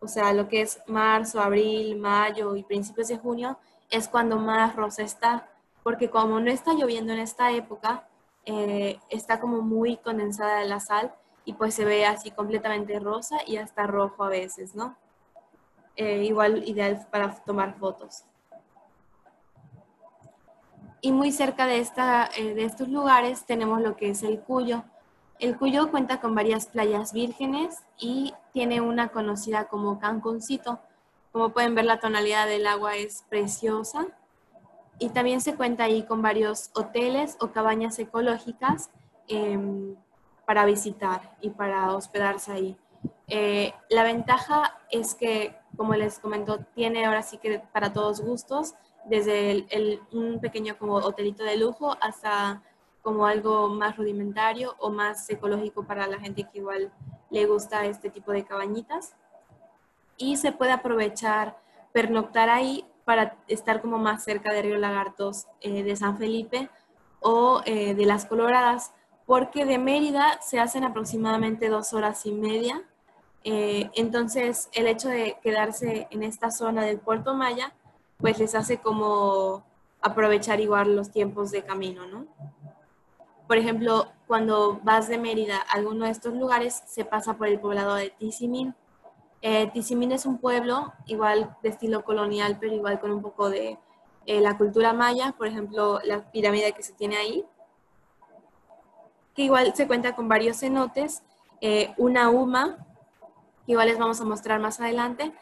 [0.00, 4.76] o sea, lo que es marzo, abril, mayo y principios de junio, es cuando más
[4.76, 5.48] rosa está,
[5.82, 8.08] porque como no está lloviendo en esta época,
[8.44, 11.14] eh, está como muy condensada la sal
[11.44, 14.96] y pues se ve así completamente rosa y hasta rojo a veces, ¿no?
[15.96, 18.24] Eh, igual ideal para tomar fotos.
[21.00, 24.84] Y muy cerca de, esta, eh, de estos lugares tenemos lo que es el Cuyo.
[25.38, 30.80] El Cuyo cuenta con varias playas vírgenes y tiene una conocida como Cancuncito.
[31.32, 34.06] Como pueden ver, la tonalidad del agua es preciosa
[34.98, 38.90] y también se cuenta ahí con varios hoteles o cabañas ecológicas
[39.28, 39.96] em,
[40.44, 42.76] para visitar y para hospedarse ahí.
[43.26, 48.74] Eh, la ventaja es que, como les comento, tiene ahora sí que para todos gustos,
[49.04, 49.66] desde
[50.12, 52.62] un pequeño como hotelito de lujo hasta
[53.02, 56.92] como algo más rudimentario o más ecológico para la gente que igual
[57.30, 59.14] le gusta este tipo de cabañitas.
[60.16, 61.58] Y se puede aprovechar
[61.92, 66.70] pernoctar ahí para estar como más cerca de Río Lagartos eh, de San Felipe
[67.20, 68.92] o eh, de Las Coloradas,
[69.26, 72.82] porque de Mérida se hacen aproximadamente dos horas y media.
[73.42, 77.72] Eh, entonces, el hecho de quedarse en esta zona del Puerto Maya,
[78.20, 79.64] pues les hace como
[80.00, 82.26] aprovechar igual los tiempos de camino, ¿no?
[83.46, 87.58] Por ejemplo, cuando vas de Mérida a alguno de estos lugares, se pasa por el
[87.58, 88.74] poblado de Tizimín,
[89.42, 93.78] eh, Tizimín es un pueblo igual de estilo colonial, pero igual con un poco de
[94.26, 97.44] eh, la cultura maya, por ejemplo, la pirámide que se tiene ahí,
[99.34, 101.22] que igual se cuenta con varios cenotes,
[101.62, 102.86] eh, una UMA,
[103.64, 105.32] que igual les vamos a mostrar más adelante,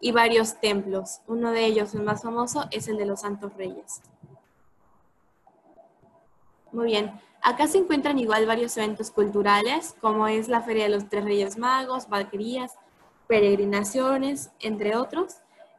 [0.00, 1.20] y varios templos.
[1.26, 4.00] Uno de ellos, el más famoso, es el de los Santos Reyes.
[6.72, 11.08] Muy bien, acá se encuentran igual varios eventos culturales, como es la Feria de los
[11.08, 12.74] Tres Reyes Magos, Valquerías,
[13.26, 15.36] peregrinaciones, entre otros.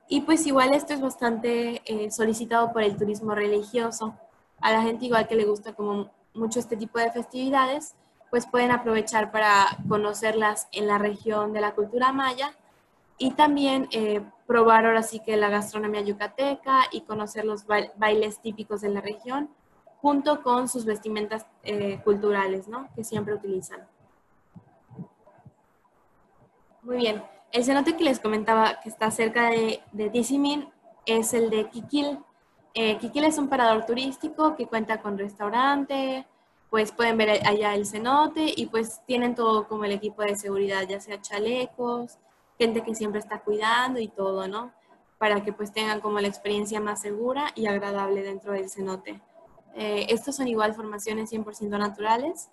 [0.08, 4.16] Y pues igual esto es bastante eh, solicitado por el turismo religioso.
[4.60, 7.96] A la gente igual que le gusta como mucho este tipo de festividades,
[8.32, 12.54] pues pueden aprovechar para conocerlas en la región de la cultura maya
[13.20, 18.82] y también eh, probar ahora sí que la gastronomía yucateca y conocer los bailes típicos
[18.82, 19.50] de la región
[20.02, 22.88] junto con sus vestimentas eh, culturales, ¿no?
[22.96, 23.86] Que siempre utilizan.
[26.82, 27.22] Muy bien.
[27.52, 30.56] El cenote que les comentaba que está cerca de, de
[31.06, 32.20] es el de Kikil.
[32.74, 36.26] Eh, Kikil es un parador turístico que cuenta con restaurante,
[36.70, 40.88] pues pueden ver allá el cenote y pues tienen todo como el equipo de seguridad,
[40.88, 42.18] ya sea chalecos,
[42.60, 44.74] gente que siempre está cuidando y todo, ¿no?
[45.18, 49.22] Para que pues tengan como la experiencia más segura y agradable dentro del cenote.
[49.76, 52.50] Eh, estos son igual formaciones 100% naturales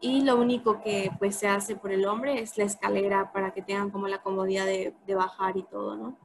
[0.00, 3.62] y lo único que pues se hace por el hombre es la escalera para que
[3.62, 6.16] tengan como la comodidad de, de bajar y todo, ¿no?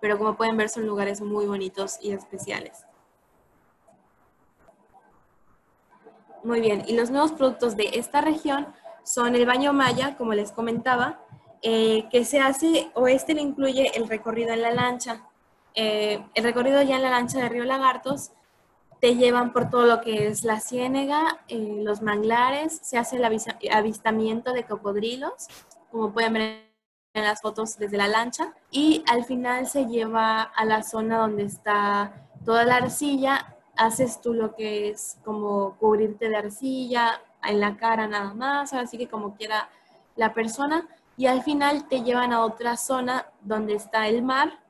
[0.00, 2.84] Pero como pueden ver son lugares muy bonitos y especiales.
[6.44, 8.66] Muy bien, y los nuevos productos de esta región
[9.04, 11.20] son el baño maya, como les comentaba,
[11.62, 15.22] eh, que se hace, o este le incluye el recorrido en la lancha.
[15.74, 18.32] Eh, el recorrido ya en la lancha de Río Lagartos
[19.00, 23.24] te llevan por todo lo que es la ciénega, eh, los manglares, se hace el
[23.70, 25.46] avistamiento de cocodrilos,
[25.90, 26.68] como pueden ver
[27.14, 31.44] en las fotos desde la lancha, y al final se lleva a la zona donde
[31.44, 37.76] está toda la arcilla, haces tú lo que es como cubrirte de arcilla en la
[37.76, 39.68] cara nada más, así que como quiera
[40.16, 44.60] la persona, y al final te llevan a otra zona donde está el mar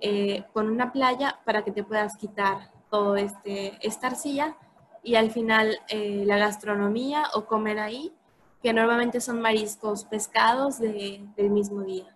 [0.00, 4.56] eh, con una playa para que te puedas quitar todo este, esta arcilla
[5.02, 8.14] y al final eh, la gastronomía o comer ahí,
[8.62, 12.06] que normalmente son mariscos pescados del mismo día.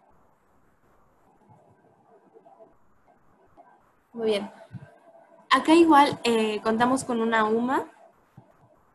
[4.14, 4.50] Muy bien.
[5.50, 7.85] Acá igual eh, contamos con una UMA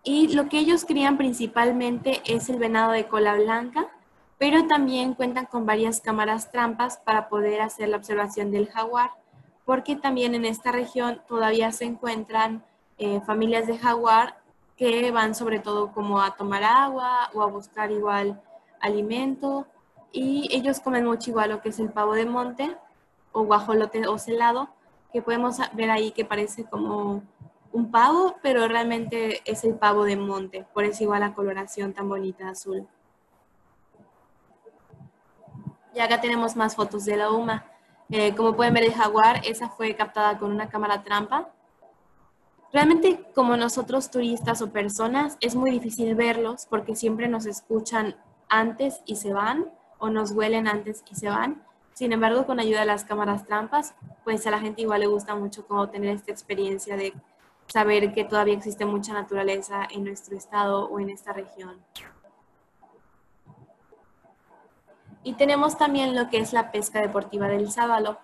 [0.04, 3.92] y lo que ellos crían principalmente es el venado de cola blanca,
[4.38, 9.12] pero también cuentan con varias cámaras trampas para poder hacer la observación del jaguar
[9.68, 12.64] porque también en esta región todavía se encuentran
[12.98, 14.38] eh, familias de jaguar
[14.78, 18.42] que van sobre todo como a tomar agua o a buscar igual
[18.80, 19.68] alimento
[20.14, 22.78] y ellos comen mucho igual lo que es el pavo de monte
[23.34, 24.70] o guajolote o celado
[25.12, 27.24] que podemos ver ahí que parece como
[27.74, 32.08] un pavo pero realmente es el pavo de monte por eso igual la coloración tan
[32.08, 32.88] bonita azul
[35.98, 37.66] y acá tenemos más fotos de la UMA
[38.10, 41.50] eh, como pueden ver, el jaguar, esa fue captada con una cámara trampa.
[42.72, 48.16] Realmente, como nosotros turistas o personas, es muy difícil verlos porque siempre nos escuchan
[48.50, 51.64] antes y se van, o nos huelen antes y se van.
[51.94, 55.36] Sin embargo, con ayuda de las cámaras trampas, pues a la gente igual le gusta
[55.36, 57.14] mucho como tener esta experiencia de
[57.68, 61.82] saber que todavía existe mucha naturaleza en nuestro estado o en esta región.
[65.24, 68.18] Y tenemos también lo que es la pesca deportiva del sábalo.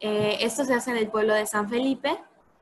[0.00, 2.18] Eh, esto se hace en el pueblo de San Felipe.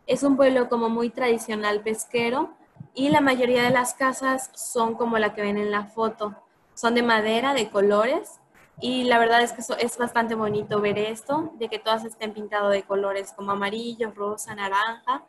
[0.06, 2.54] Es un pueblo como muy tradicional pesquero
[2.94, 6.34] y la mayoría de las casas son como la que ven en la foto.
[6.74, 8.40] Son de madera, de colores
[8.80, 12.72] y la verdad es que es bastante bonito ver esto, de que todas estén pintadas
[12.72, 15.22] de colores como amarillo, rosa, naranja.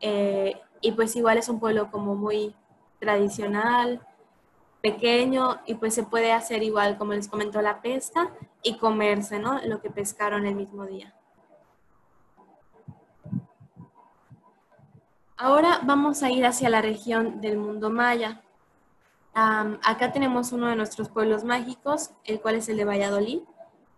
[0.00, 2.54] Eh, y pues igual es un pueblo como muy
[2.98, 4.00] tradicional,
[4.80, 8.30] pequeño y pues se puede hacer igual, como les comentó, la pesca
[8.62, 9.60] y comerse, ¿no?
[9.64, 11.14] Lo que pescaron el mismo día.
[15.36, 18.42] Ahora vamos a ir hacia la región del mundo maya.
[19.32, 23.40] acá tenemos uno de nuestros pueblos mágicos, el cual es el de Valladolid,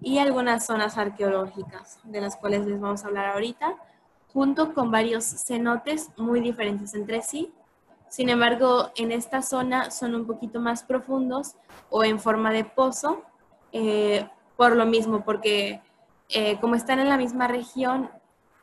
[0.01, 3.77] y algunas zonas arqueológicas, de las cuales les vamos a hablar ahorita,
[4.33, 7.53] junto con varios cenotes muy diferentes entre sí,
[8.13, 11.55] sin embargo, en esta zona son un poquito más profundos
[11.89, 13.23] o en forma de pozo,
[13.73, 15.81] eh, por lo mismo, porque
[16.29, 18.11] eh, como están en la misma región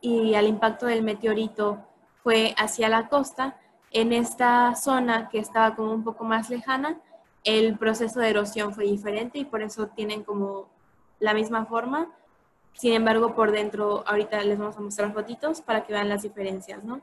[0.01, 1.83] y al impacto del meteorito
[2.21, 3.57] fue hacia la costa,
[3.89, 6.99] en esta zona que estaba como un poco más lejana,
[7.43, 10.69] el proceso de erosión fue diferente y por eso tienen como
[11.17, 12.11] la misma forma.
[12.73, 16.83] Sin embargo, por dentro, ahorita les vamos a mostrar fotitos para que vean las diferencias,
[16.83, 17.01] ¿no?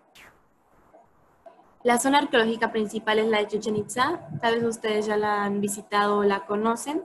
[1.87, 5.61] La zona arqueológica principal es la de Chichen Itza, tal vez ustedes ya la han
[5.61, 7.05] visitado o la conocen.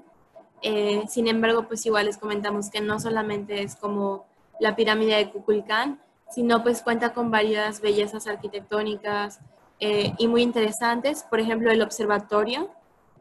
[0.64, 4.26] Eh, sin embargo, pues igual les comentamos que no solamente es como
[4.60, 9.40] la pirámide de Kukulcán, sino pues cuenta con varias bellezas arquitectónicas
[9.80, 11.28] eh, y muy interesantes.
[11.30, 12.72] Por ejemplo, el observatorio,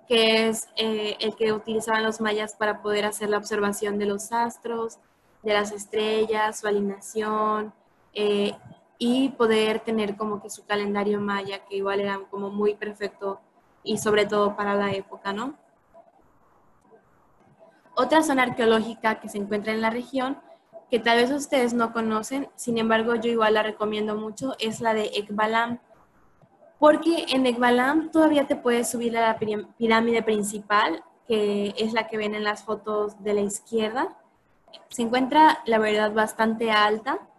[0.08, 4.32] que es eh, el que utilizaban los mayas para poder hacer la observación de los
[4.32, 4.96] astros,
[5.42, 7.74] de las estrellas, su alineación,
[9.02, 13.40] y poder tener como que su calendario maya, que igual era como muy perfecto
[13.82, 15.54] y sobre todo para la época, ¿no?
[17.96, 20.38] Otra zona arqueológica que se encuentra en la región,
[20.90, 24.92] que tal vez ustedes no conocen, sin embargo yo igual la recomiendo mucho, es la
[24.92, 25.80] de Ekbalam.
[26.78, 29.38] Porque en Ekbalam todavía te puedes subir a la
[29.78, 34.18] pirámide principal, que es la que ven en las fotos de la izquierda.
[34.90, 37.29] Se encuentra, la verdad, bastante alta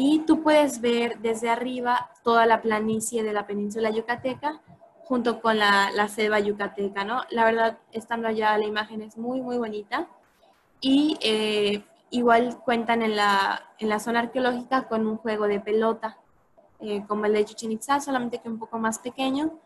[0.00, 4.60] y tú puedes ver desde arriba toda la planicie de la península yucateca
[5.02, 7.22] junto con la, selva yucateca, ¿no?
[7.30, 10.06] La verdad, estando allá, la imagen es muy, muy bonita.
[10.80, 16.16] Y eh, igual cuentan en la, en la, zona arqueológica con un juego de pelota,
[16.78, 19.58] eh, como el de Chichen Itza, solamente que un poco más pequeño.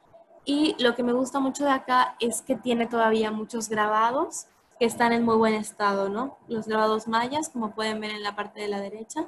[0.46, 4.46] Y lo que me gusta mucho de acá es que tiene todavía muchos grabados
[4.78, 6.38] que están en muy buen estado, ¿no?
[6.48, 9.26] Los grabados mayas, como pueden ver en la parte de la derecha,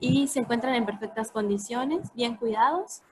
[0.00, 3.02] y se encuentran en perfectas condiciones, bien cuidados,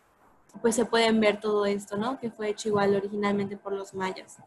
[0.60, 2.18] pues se pueden ver todo esto, ¿no?
[2.18, 4.38] Que fue hecho igual originalmente por los mayas.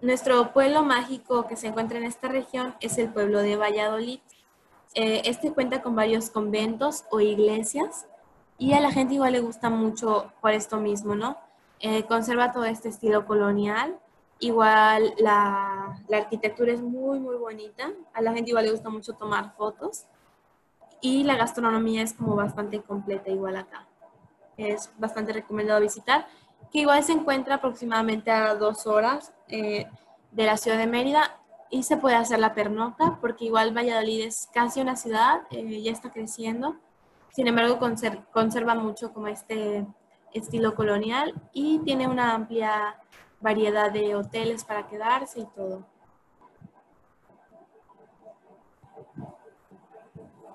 [0.00, 4.20] Nuestro pueblo mágico que se encuentra en esta región es el pueblo de Valladolid.
[4.94, 8.06] Eh, este cuenta con varios conventos o iglesias
[8.56, 11.36] y a la gente igual le gusta mucho por esto mismo, ¿no?
[11.80, 13.98] Eh, conserva todo este estilo colonial.
[14.40, 17.90] Igual la, la, arquitectura es muy, muy bonita.
[18.14, 20.06] A la gente igual le gusta mucho tomar fotos.
[21.02, 23.86] Y la gastronomía es como bastante completa igual acá.
[24.56, 26.26] Es bastante recomendado visitar.
[26.72, 29.86] Que igual se encuentra aproximadamente a dos horas eh,
[30.32, 31.38] de la ciudad de Mérida
[31.68, 35.92] y se puede hacer la pernocta porque igual Valladolid es casi una ciudad, eh, ya
[35.92, 36.76] está creciendo.
[37.32, 37.78] Sin embargo,
[38.32, 39.86] conserva mucho como este
[40.32, 42.96] estilo colonial y tiene una amplia
[43.40, 45.84] variedad de hoteles para quedarse y todo.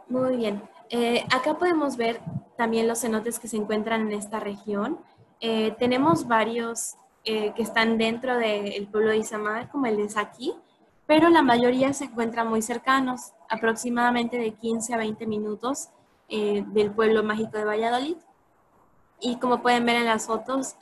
[0.07, 0.61] Muy bien.
[0.89, 2.21] Eh, acá podemos ver
[2.57, 4.99] también los cenotes que se encuentran en esta región.
[5.41, 10.53] Eh, tenemos varios eh, que están dentro del pueblo de Isamar, como el de Saki,
[11.07, 15.89] pero la mayoría se encuentran muy cercanos, aproximadamente de 15 a 20 minutos
[16.27, 18.17] del pueblo mágico de Valladolid.
[19.19, 20.75] Y como pueden ver en las fotos,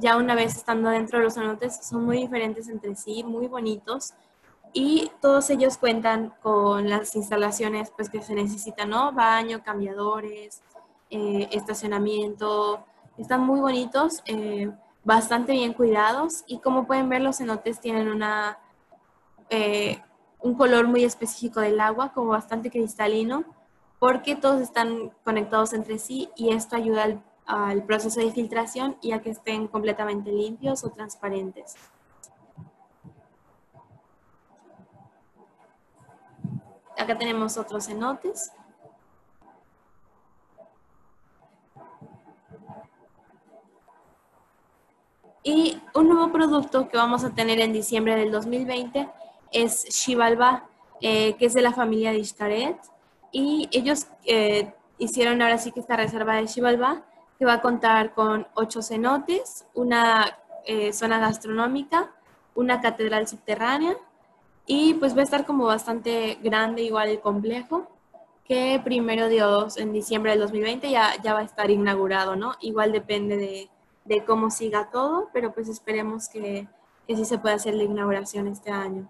[0.00, 4.14] ya una vez estando dentro de los cenotes, son muy diferentes entre sí, muy bonitos.
[4.72, 9.12] Y todos ellos cuentan con las instalaciones pues, que se necesitan, ¿no?
[9.12, 10.62] Baño, cambiadores,
[11.10, 12.84] eh, estacionamiento.
[13.18, 14.70] Están muy bonitos, eh,
[15.04, 16.44] bastante bien cuidados.
[16.46, 18.58] Y como pueden ver, los cenotes tienen una,
[20.40, 23.44] un color muy específico del agua, como bastante cristalino,
[23.98, 29.12] porque todos están conectados entre sí y esto ayuda al al proceso de filtración y
[29.12, 31.74] a que estén completamente limpios o transparentes.
[36.96, 38.52] Acá tenemos otros cenotes.
[45.42, 49.08] Y un nuevo producto que vamos a tener en diciembre del 2020
[49.50, 50.68] es Shivalba,
[51.00, 52.76] eh, que es de la familia de Ishkaret.
[53.32, 57.04] Y ellos eh, hicieron ahora sí que esta reserva de Shivalba
[57.40, 62.12] que va a contar con ocho cenotes, una eh, zona gastronómica,
[62.54, 63.96] una catedral subterránea
[64.66, 67.88] y pues va a estar como bastante grande igual el complejo
[68.44, 72.56] que primero Dios en diciembre del 2020 ya, ya va a estar inaugurado, ¿no?
[72.60, 73.70] Igual depende de,
[74.04, 76.68] de cómo siga todo, pero pues esperemos que,
[77.06, 79.08] que sí se pueda hacer la inauguración este año.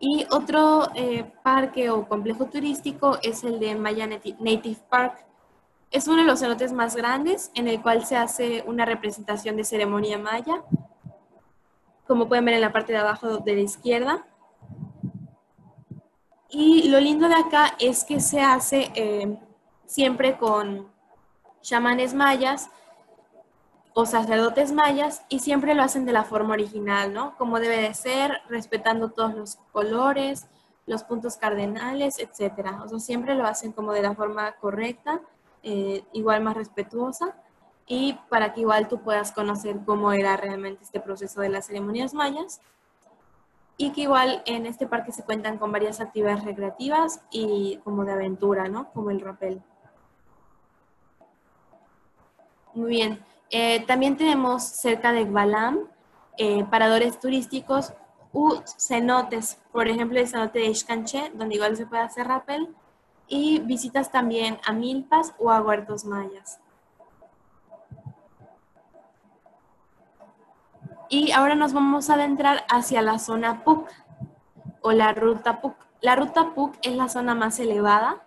[0.00, 5.26] Y otro eh, parque o complejo turístico es el de Maya Native Park,
[5.90, 9.64] es uno de los cenotes más grandes en el cual se hace una representación de
[9.64, 10.62] ceremonia maya,
[12.06, 14.26] como pueden ver en la parte de abajo de la izquierda.
[16.48, 19.38] Y lo lindo de acá es que se hace eh,
[19.86, 20.88] siempre con
[21.62, 22.70] chamanes mayas
[23.94, 27.36] o sacerdotes mayas y siempre lo hacen de la forma original, ¿no?
[27.38, 30.48] Como debe de ser, respetando todos los colores,
[30.86, 32.82] los puntos cardenales, etc.
[32.84, 35.20] O sea, siempre lo hacen como de la forma correcta
[35.64, 37.34] eh, igual más respetuosa
[37.86, 42.14] y para que igual tú puedas conocer cómo era realmente este proceso de las ceremonias
[42.14, 42.60] mayas
[43.76, 48.12] y que igual en este parque se cuentan con varias actividades recreativas y como de
[48.12, 48.90] aventura, ¿no?
[48.92, 49.62] Como el rappel.
[52.72, 53.24] Muy bien.
[53.50, 55.88] Eh, también tenemos cerca de Gbalam
[56.38, 57.92] eh, paradores turísticos
[58.32, 62.74] u cenotes, por ejemplo el cenote de Ishkanche, donde igual se puede hacer rappel,
[63.28, 66.60] y visitas también a milpas o a huertos mayas.
[71.08, 73.88] Y ahora nos vamos a adentrar hacia la zona PUC
[74.80, 75.76] o la ruta PUC.
[76.00, 78.22] La ruta PUC es la zona más elevada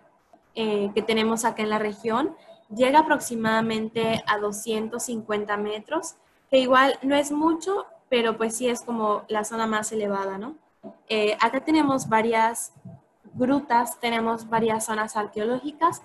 [0.54, 2.34] eh, que tenemos acá en la región.
[2.74, 6.16] Llega aproximadamente a 250 metros,
[6.50, 10.54] que igual no es mucho, pero pues sí es como la zona más elevada, ¿no?
[11.08, 12.72] Eh, acá tenemos varias
[13.34, 16.02] grutas, tenemos varias zonas arqueológicas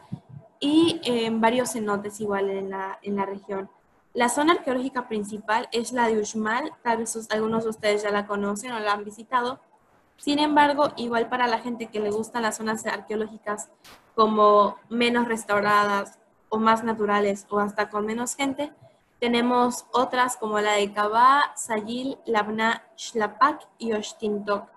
[0.60, 3.70] y eh, varios cenotes igual en la, en la región.
[4.14, 8.28] La zona arqueológica principal es la de Uxmal, tal vez algunos de ustedes ya la
[8.28, 9.60] conocen o la han visitado.
[10.18, 13.70] Sin embargo, igual para la gente que le gustan las zonas arqueológicas
[14.16, 16.20] como menos restauradas
[16.50, 18.72] o más naturales o hasta con menos gente,
[19.20, 24.73] tenemos otras como la de Kabá, Sayil, Labna, Shlapak y Oshtintok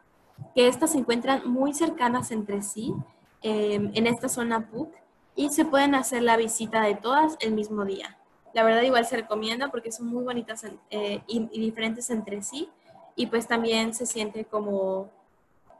[0.54, 2.94] que estas se encuentran muy cercanas entre sí
[3.42, 4.90] em, en esta zona PUC
[5.34, 8.16] y se pueden hacer la visita de todas el mismo día.
[8.54, 12.70] La verdad igual se recomienda porque son muy bonitas eh, y, diferentes entre sí
[13.14, 15.10] y pues también se siente como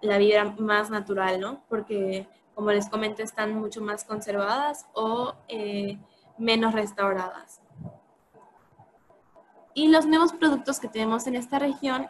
[0.03, 1.63] la vida más natural, ¿no?
[1.71, 5.99] Porque como les comento están mucho más conservadas o eh,
[6.37, 7.61] menos restauradas.
[9.73, 12.09] Y los nuevos productos que tenemos en esta región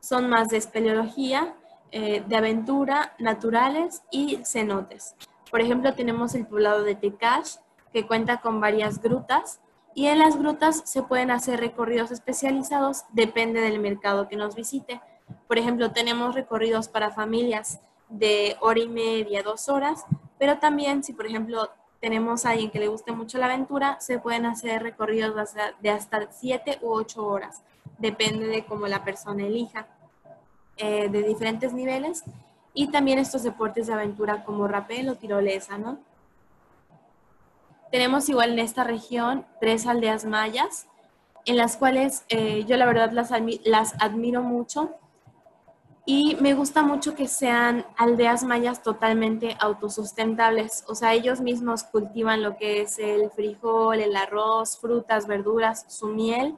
[0.00, 1.54] son más de espeleología,
[1.90, 5.14] eh, de aventura, naturales y cenotes.
[5.50, 7.56] Por ejemplo, tenemos el poblado de Tecash,
[7.92, 9.60] que cuenta con varias grutas,
[9.94, 15.00] y en las grutas se pueden hacer recorridos especializados, depende del mercado que nos visite.
[15.46, 20.04] Por ejemplo, tenemos recorridos para familias de hora y media, dos horas,
[20.38, 21.70] pero también si, por ejemplo,
[22.00, 25.34] tenemos a alguien que le guste mucho la aventura, se pueden hacer recorridos
[25.80, 27.62] de hasta siete u ocho horas,
[27.98, 29.86] depende de cómo la persona elija,
[30.76, 32.22] eh, de diferentes niveles,
[32.72, 35.98] y también estos deportes de aventura como rapel o tirolesa, ¿no?
[37.90, 40.86] Tenemos igual en esta región tres aldeas mayas,
[41.44, 43.30] en las cuales eh, yo la verdad las,
[43.64, 44.94] las admiro mucho.
[46.04, 52.42] Y me gusta mucho que sean aldeas mayas totalmente autosustentables, o sea, ellos mismos cultivan
[52.42, 56.56] lo que es el frijol, el arroz, frutas, verduras, su miel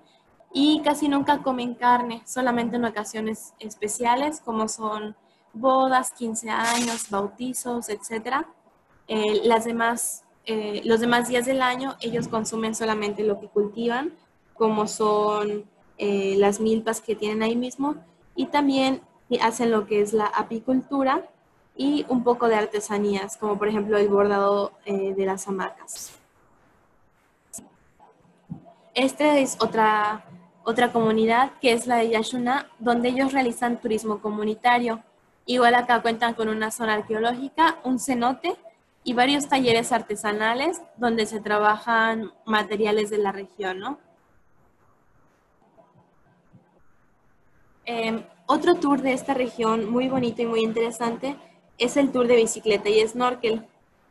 [0.52, 5.16] y casi nunca comen carne, solamente en ocasiones especiales como son
[5.52, 8.46] bodas, 15 años, bautizos, etc.
[9.08, 14.12] Eh, las demás, eh, los demás días del año ellos consumen solamente lo que cultivan,
[14.54, 15.64] como son
[15.98, 17.96] eh, las milpas que tienen ahí mismo
[18.34, 19.02] y también
[19.40, 21.28] hacen lo que es la apicultura
[21.76, 26.12] y un poco de artesanías, como por ejemplo el bordado eh, de las hamacas.
[28.94, 30.24] Esta es otra,
[30.64, 35.02] otra comunidad que es la de Yashuna, donde ellos realizan turismo comunitario.
[35.46, 38.56] Igual acá cuentan con una zona arqueológica, un cenote
[39.02, 43.98] y varios talleres artesanales donde se trabajan materiales de la región, ¿no?
[47.86, 51.36] Em, otro tour de esta región muy bonito y muy interesante
[51.78, 53.66] es el tour de bicicleta y snorkel.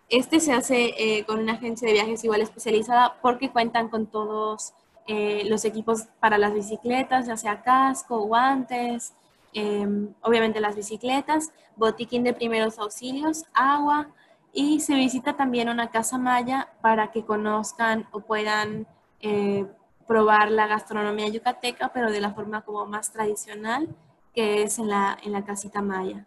[0.09, 4.73] Este se hace eh, con una agencia de viajes igual especializada porque cuentan con todos
[5.07, 9.13] eh, los equipos para las bicicletas, ya sea casco, guantes,
[9.53, 14.09] em, obviamente las bicicletas, botiquín de primeros auxilios, agua
[14.53, 18.87] y se visita también una casa maya para que conozcan o puedan
[19.21, 19.65] eh,
[20.07, 23.87] probar la gastronomía yucateca, pero de la forma como más tradicional
[24.33, 26.25] que es en la, en la casita maya.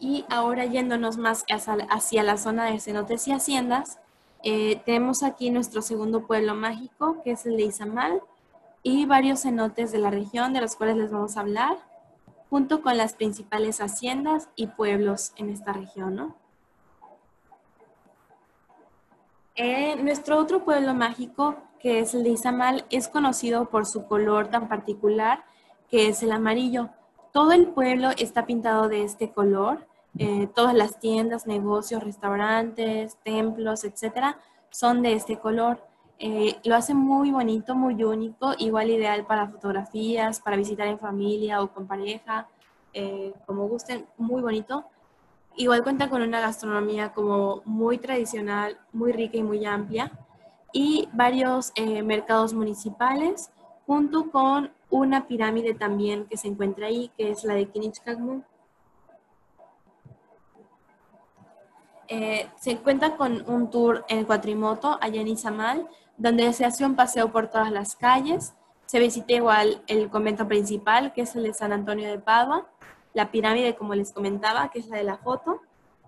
[0.00, 1.44] Y ahora yéndonos más
[1.90, 3.98] hacia, la zona de cenotes y haciendas,
[4.42, 8.22] eh, tenemos aquí nuestro segundo pueblo mágico, que es el de Izamal,
[8.82, 11.76] y varios cenotes de la región de los cuales les vamos a hablar,
[12.48, 16.36] junto con las principales haciendas y pueblos en esta región, ¿no?
[19.56, 24.48] Eh, nuestro otro pueblo mágico que es el de Izamal, es conocido por su color
[24.48, 25.44] tan particular,
[25.88, 26.90] que es el amarillo.
[27.32, 29.86] Todo el pueblo está pintado de este color.
[30.18, 34.38] Eh, todas las tiendas, negocios, restaurantes, templos, etcétera,
[34.70, 35.84] son de este color.
[36.18, 41.62] Eh, lo hace muy bonito, muy único, igual ideal para fotografías, para visitar en familia
[41.62, 42.48] o con pareja,
[42.92, 44.84] eh, como gusten, muy bonito.
[45.56, 50.12] Igual cuenta con una gastronomía como muy tradicional, muy rica y muy amplia
[50.72, 53.50] y varios eh, mercados municipales,
[53.86, 58.42] junto con una pirámide también que se encuentra ahí, que es la de Kinichkagmu.
[62.08, 65.86] Eh, se cuenta con un tour en cuatrimoto allá en Izamal,
[66.16, 68.54] donde se hace un paseo por todas las calles.
[68.86, 72.66] Se visita igual el convento principal, que es el de San Antonio de Padua,
[73.12, 75.60] la pirámide, como les comentaba, que es la de la foto,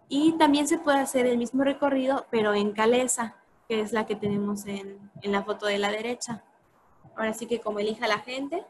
[0.09, 3.37] y también se puede hacer el mismo recorrido, pero en Calesa,
[3.69, 6.43] que es la que tenemos en, la foto de la derecha.
[7.17, 8.65] Ahora sí que como elija la gente.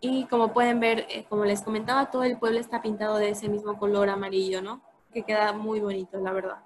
[0.00, 3.48] Y como pueden ver, eh, como les comentaba, todo el pueblo está pintado de ese
[3.48, 4.80] mismo color amarillo, ¿no?
[5.12, 6.58] Que queda muy bonito, la verdad.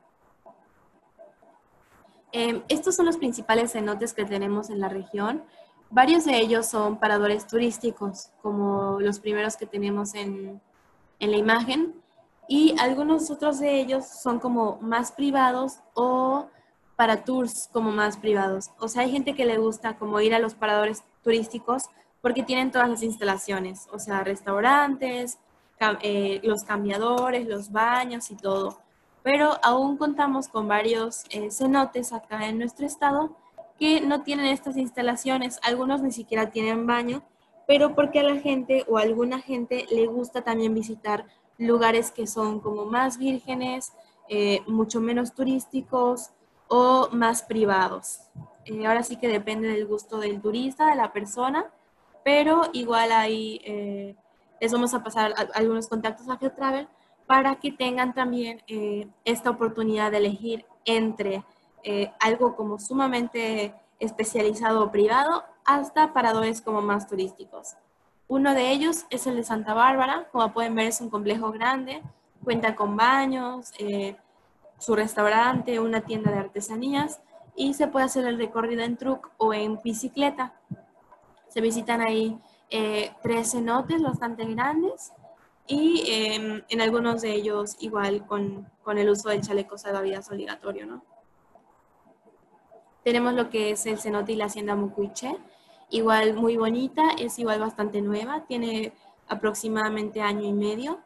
[2.32, 5.44] Em, estos son los principales cenotes que tenemos en la región.
[5.90, 10.60] Varios de ellos son paradores turísticos, como los primeros que tenemos en,
[11.18, 11.94] en la imagen.
[12.48, 16.48] Y algunos otros de ellos son como más privados o
[16.96, 18.70] para tours como más privados.
[18.78, 21.84] O sea, hay gente que le gusta como ir a los paradores turísticos
[22.20, 25.38] porque tienen todas las instalaciones, o sea, restaurantes,
[26.02, 28.78] eh, los cambiadores, los baños y todo.
[29.22, 33.36] Pero aún contamos con varios eh, cenotes acá en nuestro estado
[33.78, 35.58] que no tienen estas instalaciones.
[35.62, 37.22] Algunos ni siquiera tienen baño,
[37.66, 41.26] pero porque a la gente o a alguna gente le gusta también visitar
[41.58, 43.92] lugares que son como más vírgenes,
[44.28, 46.30] eh, mucho menos turísticos
[46.68, 48.20] o más privados.
[48.64, 51.70] Eh, ahora sí que depende del gusto del turista, de la persona,
[52.24, 54.16] pero igual ahí eh,
[54.62, 56.86] les vamos a pasar algunos contactos a Travel
[57.26, 58.62] para que tengan también
[59.24, 61.44] esta oportunidad de elegir entre
[62.20, 67.74] algo como sumamente especializado o privado hasta paradores como más turísticos.
[68.28, 72.00] Uno de ellos es el de Santa Bárbara, como pueden ver es un complejo grande,
[72.44, 74.14] cuenta con baños, eh,
[74.78, 77.20] su restaurante, una tienda de artesanías
[77.56, 80.52] y se puede hacer el recorrido en truck o en bicicleta.
[81.48, 82.38] Se visitan ahí
[82.74, 85.12] eh, tres cenotes bastante grandes
[85.66, 90.86] y em, en algunos de ellos igual con, con, el uso del chaleco salvavidas obligatorio,
[90.86, 91.04] ¿no?
[93.04, 95.36] Tenemos lo que es el cenote y la hacienda Mucuiche,
[95.90, 98.94] igual muy bonita, es igual bastante nueva, tiene
[99.28, 101.00] aproximadamente año y medio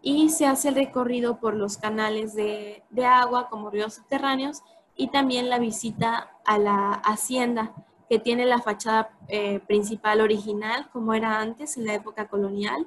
[0.00, 4.62] y se hace el recorrido por los canales de, agua como ríos subterráneos
[4.96, 7.74] y también la visita a la hacienda
[8.10, 12.84] que tiene la fachada eh, principal original como era antes en la época colonial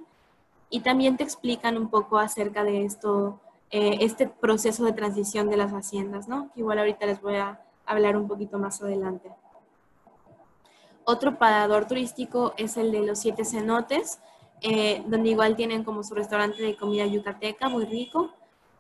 [0.70, 3.40] y también te explican un poco acerca de esto,
[3.72, 6.52] eh, este proceso de transición de las haciendas, ¿no?
[6.52, 9.32] Que igual ahorita les voy a hablar un poquito más adelante.
[11.06, 14.20] Otro parador turístico es el de los Siete Cenotes,
[14.60, 18.34] eh, donde igual tienen como su restaurante de comida yucateca, muy rico.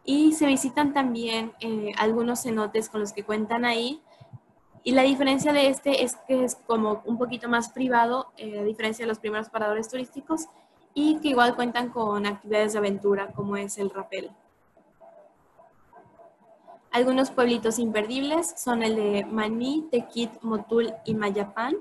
[0.03, 1.53] Y se visitan también
[1.97, 4.01] algunos cenotes con los que cuentan ahí.
[4.83, 8.63] Y la diferencia de este es que es como un poquito más privado, eh, a
[8.63, 10.47] diferencia de los primeros paradores turísticos,
[10.93, 14.29] y que igual cuentan con actividades de aventura, como es el rapel.
[16.91, 21.77] Algunos pueblitos imperdibles son el de Maní, Tequit, Motul y Mayapán,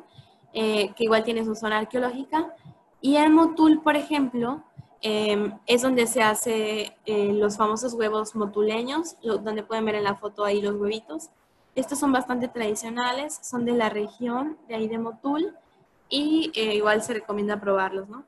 [0.55, 2.55] eh, que igual tiene su zona arqueológica.
[3.01, 4.63] Y en Motul, por ejemplo,
[5.03, 10.15] em, es donde se hace eh, los famosos huevos motuleños, donde pueden ver en la
[10.15, 11.29] foto ahí los huevitos.
[11.75, 15.57] Estos son bastante tradicionales, son de la región de ahí de Motul
[16.09, 18.25] y eh, igual se recomienda probarlos, ¿no?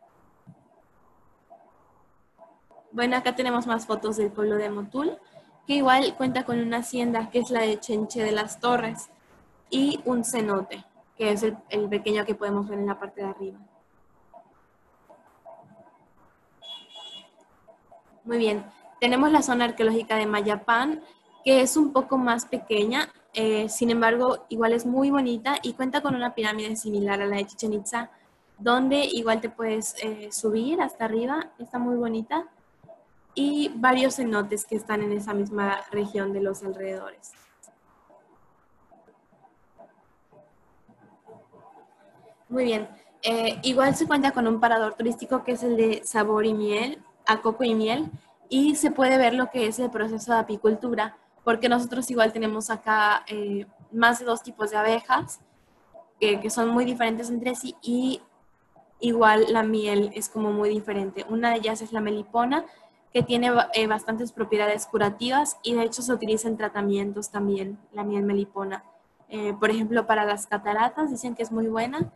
[2.93, 5.19] Bueno, acá tenemos más fotos del pueblo de Motul,
[5.67, 9.11] que igual cuenta con una hacienda que es la de Chenche de las Torres
[9.69, 10.85] y un cenote
[11.17, 13.59] que es el, pequeño que podemos ver en la parte de arriba.
[18.25, 18.65] Muy bien,
[19.01, 21.03] tenemos la zona arqueológica de Mayapán,
[21.45, 26.01] que es un poco más pequeña, eh, sin embargo, igual es muy bonita y cuenta
[26.01, 28.11] con una pirámide similar a la de Chichen Itza,
[28.59, 32.47] donde igual te puedes eh, subir hasta arriba, está muy bonita,
[33.35, 37.33] y varios cenotes que están en esa misma región de los alrededores.
[42.49, 42.89] Muy bien.
[43.23, 47.03] Eh, igual se cuenta con un parador turístico que es el de sabor y miel,
[47.27, 48.11] a coco y miel,
[48.49, 52.71] y se puede ver lo que es el proceso de apicultura, porque nosotros igual tenemos
[52.71, 55.41] acá eh, más de dos tipos de abejas,
[56.21, 58.23] que son muy diferentes entre sí, y
[58.99, 61.27] igual la miel es como muy diferente.
[61.29, 62.65] Una de ellas es la melipona,
[63.13, 68.05] que tiene eh, bastantes propiedades curativas y de hecho se utiliza en tratamientos también, la
[68.05, 68.85] miel melipona.
[69.61, 72.11] por ejemplo, para las cataratas dicen que es muy buena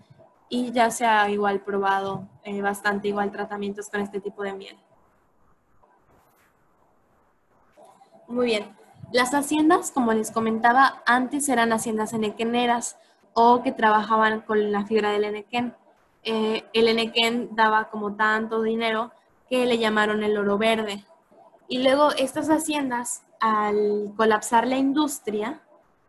[0.48, 4.78] y ya se ha igual probado eh, bastante igual tratamientos con este tipo de miel.
[8.26, 8.76] Muy bien.
[9.10, 12.98] Las haciendas, como les comentaba, antes eran haciendas enequeneras
[13.32, 15.74] o que trabajaban con la fibra del enequén.
[16.24, 19.10] Eh, el enequén daba como tanto dinero
[19.48, 21.04] que le llamaron el oro verde.
[21.68, 25.62] Y luego estas haciendas, al colapsar la industria,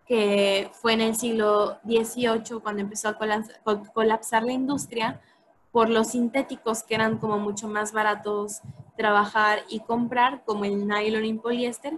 [0.05, 3.17] que fue en el siglo XVIII cuando empezó a
[3.93, 5.21] colapsar la industria
[5.71, 8.61] por los sintéticos que eran como mucho más baratos
[8.97, 11.97] trabajar y comprar, como el nylon y poliéster,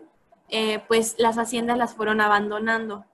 [0.54, 3.06] eh, pues las haciendas las fueron abandonando.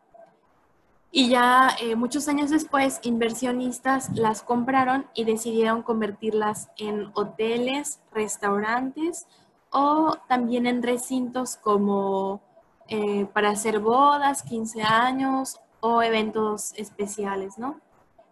[1.11, 9.27] Y ya eh, muchos años después, inversionistas las compraron y decidieron convertirlas en hoteles, restaurantes
[9.71, 12.41] o también en recintos como
[12.87, 17.79] eh, para hacer bodas, 15 años o eventos especiales, ¿no?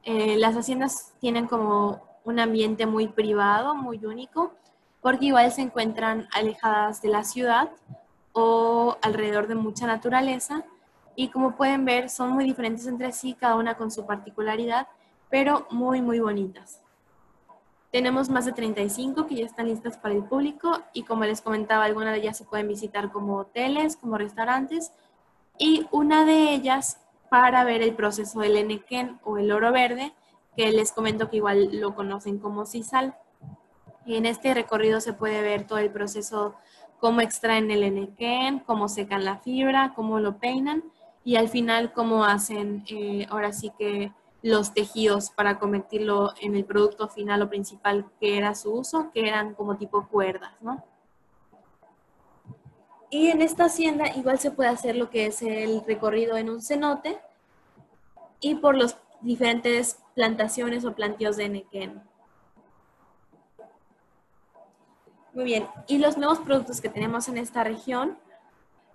[0.03, 4.53] Las haciendas tienen como un ambiente muy privado, muy único,
[5.01, 7.72] porque igual se encuentran alejadas de la ciudad
[8.36, 10.66] o alrededor de mucha naturaleza
[11.16, 14.88] y como pueden ver son muy diferentes entre sí, cada una con su particularidad,
[15.30, 16.82] pero muy, muy bonitas.
[17.92, 21.86] Tenemos más de 35 que ya están listas para el público y como les comentaba,
[21.86, 24.92] algunas de ellas se pueden visitar como hoteles, como restaurantes
[25.58, 30.14] y una de ellas para ver el proceso del enequén o el oro verde,
[30.58, 33.16] que les comento que igual lo conocen como sisal.
[34.06, 36.56] Y en este recorrido se puede ver todo el proceso,
[37.00, 40.84] cómo extraen el enequén, cómo secan la fibra, cómo lo peinan
[41.24, 46.66] y al final cómo hacen eh, ahora sí que los tejidos para convertirlo en el
[46.66, 50.84] producto final o principal que era su uso, que eran como tipo cuerdas, ¿no?
[53.10, 56.62] Y en esta hacienda igual se puede hacer lo que es el recorrido en un
[56.62, 57.18] cenote
[58.39, 62.04] y por las diferentes plantaciones o plantíos de nequén.
[65.36, 68.18] Muy bien, y los nuevos productos que tenemos en esta región,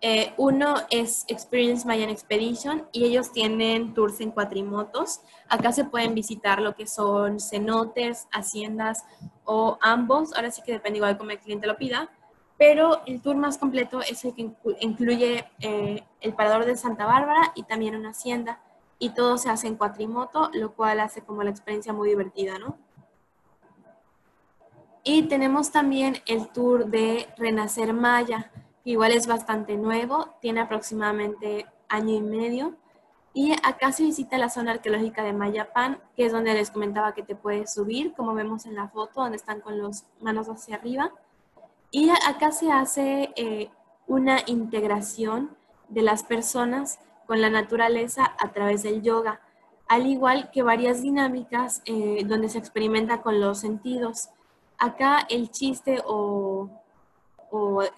[0.01, 5.21] eh, uno es Experience Mayan Expedition y ellos tienen tours en cuatrimotos.
[5.51, 9.05] Acá se pueden visitar lo que son cenotes, haciendas
[9.45, 12.09] o ambos, ahora sí que depende igual como el cliente lo pida,
[12.57, 17.53] pero el tour más completo es el que incluye eh, el parador de Santa Bárbara
[17.55, 18.63] y también una hacienda.
[18.99, 22.79] Y todo se hace en cuatrimoto, lo cual hace como la experiencia muy divertida, ¿no?
[25.03, 28.51] Y tenemos también el tour de Renacer Maya,
[28.85, 32.75] que igual es bastante nuevo, tiene aproximadamente año y medio.
[33.33, 37.23] Y acá se visita la zona arqueológica de Mayapán, que es donde les comentaba que
[37.23, 41.13] te puedes subir, como vemos en la foto, donde están con las manos hacia arriba.
[41.91, 43.71] Y acá se hace eh,
[44.07, 45.57] una integración
[45.89, 49.41] de las personas con la naturaleza a través del yoga,
[49.89, 54.31] al igual que varias dinámicas eh, donde se experimenta con los sentidos.
[54.81, 56.69] Acá el chiste o,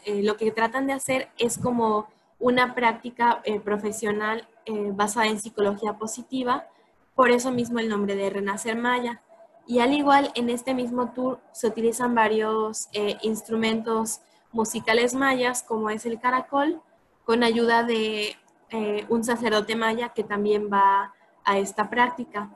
[0.05, 2.09] eh, lo que tratan de hacer es como
[2.39, 4.47] una práctica profesional
[4.95, 6.67] basada en psicología positiva,
[7.15, 9.23] por eso mismo el nombre de Renacer Maya.
[9.67, 14.21] Y al igual, en este mismo tour se utilizan varios eh, instrumentos
[14.51, 16.81] musicales mayas, como es el caracol,
[17.25, 18.37] con ayuda de
[18.71, 21.15] eh, un sacerdote maya que también va
[21.45, 22.51] a esta práctica.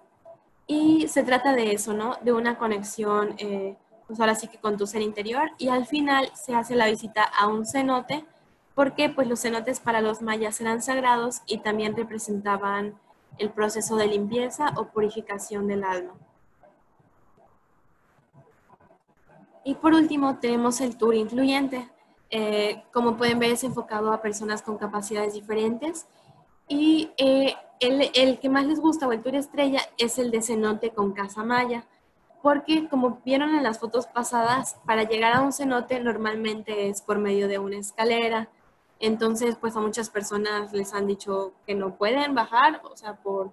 [0.66, 2.16] Y se trata de eso, ¿no?
[2.22, 3.76] De una conexión, eh,
[4.06, 5.50] pues ahora sí que con tu interior.
[5.58, 8.24] Y al final se hace la visita a un cenote,
[8.74, 12.94] porque pues los cenotes para los mayas eran sagrados y también representaban
[13.38, 16.14] el proceso de limpieza o purificación del alma.
[19.64, 21.88] Y por último, tenemos el tour incluyente.
[22.30, 26.06] Eh, como pueden ver, es enfocado a personas con capacidades diferentes.
[26.68, 30.40] Y eh, el, el, que más les gusta o el tour estrella es el de
[30.40, 31.84] cenote con casa maya.
[32.46, 37.18] Porque como vieron en las fotos pasadas, para llegar a un cenote normalmente es por
[37.18, 38.48] medio de una escalera.
[39.00, 43.50] Entonces, pues a muchas personas les han dicho que no pueden bajar, o sea, por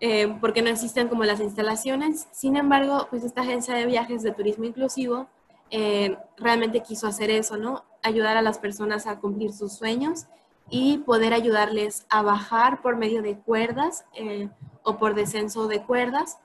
[0.00, 2.26] eh, porque no existen como las instalaciones.
[2.32, 5.26] Sin embargo, pues esta agencia de viajes de turismo inclusivo
[5.70, 7.84] eh, realmente quiso hacer eso, ¿no?
[8.02, 10.24] Ayudar a las personas a cumplir sus sueños
[10.70, 14.48] y poder ayudarles a bajar por medio de cuerdas eh,
[14.84, 16.38] o por descenso de cuerdas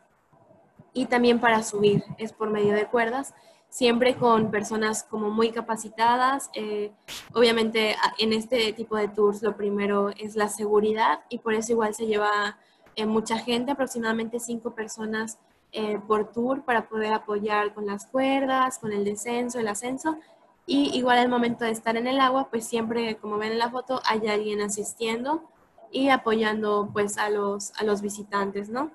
[0.96, 3.36] y también para subir es por medio de cuerdas
[3.76, 6.50] siempre con personas como muy capacitadas.
[7.34, 11.94] obviamente en este tipo de tours lo primero es la seguridad y por eso igual
[11.94, 12.58] se lleva
[12.96, 15.40] eh, mucha gente, aproximadamente cinco personas
[15.74, 20.18] eh, por tour para poder apoyar con las cuerdas, con el descenso, el ascenso.
[20.66, 23.70] Y igual al momento de estar en el agua, pues siempre, como ven en la
[23.70, 25.44] foto, hay alguien asistiendo
[25.92, 28.92] y apoyando pues a los, a los visitantes, ¿no?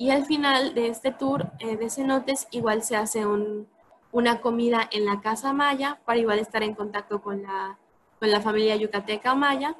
[0.00, 3.68] Y al final de este tour eh, de cenotes igual se hace un,
[4.12, 7.76] una comida en la casa maya para igual estar en contacto con la,
[8.18, 9.76] con la familia yucateca maya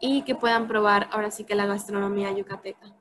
[0.00, 2.92] y que puedan probar ahora sí que la gastronomía yucateca.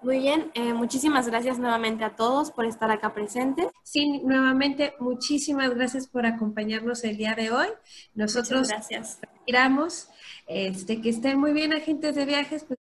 [0.00, 3.66] Muy bien, eh, muchísimas gracias nuevamente a todos por estar acá presentes.
[3.82, 7.66] Sí, nuevamente muchísimas gracias por acompañarnos el día de hoy.
[8.14, 9.18] Nosotros gracias.
[9.20, 10.08] Esperamos
[10.46, 12.64] este, que estén muy bien agentes de viajes.
[12.64, 12.78] Pues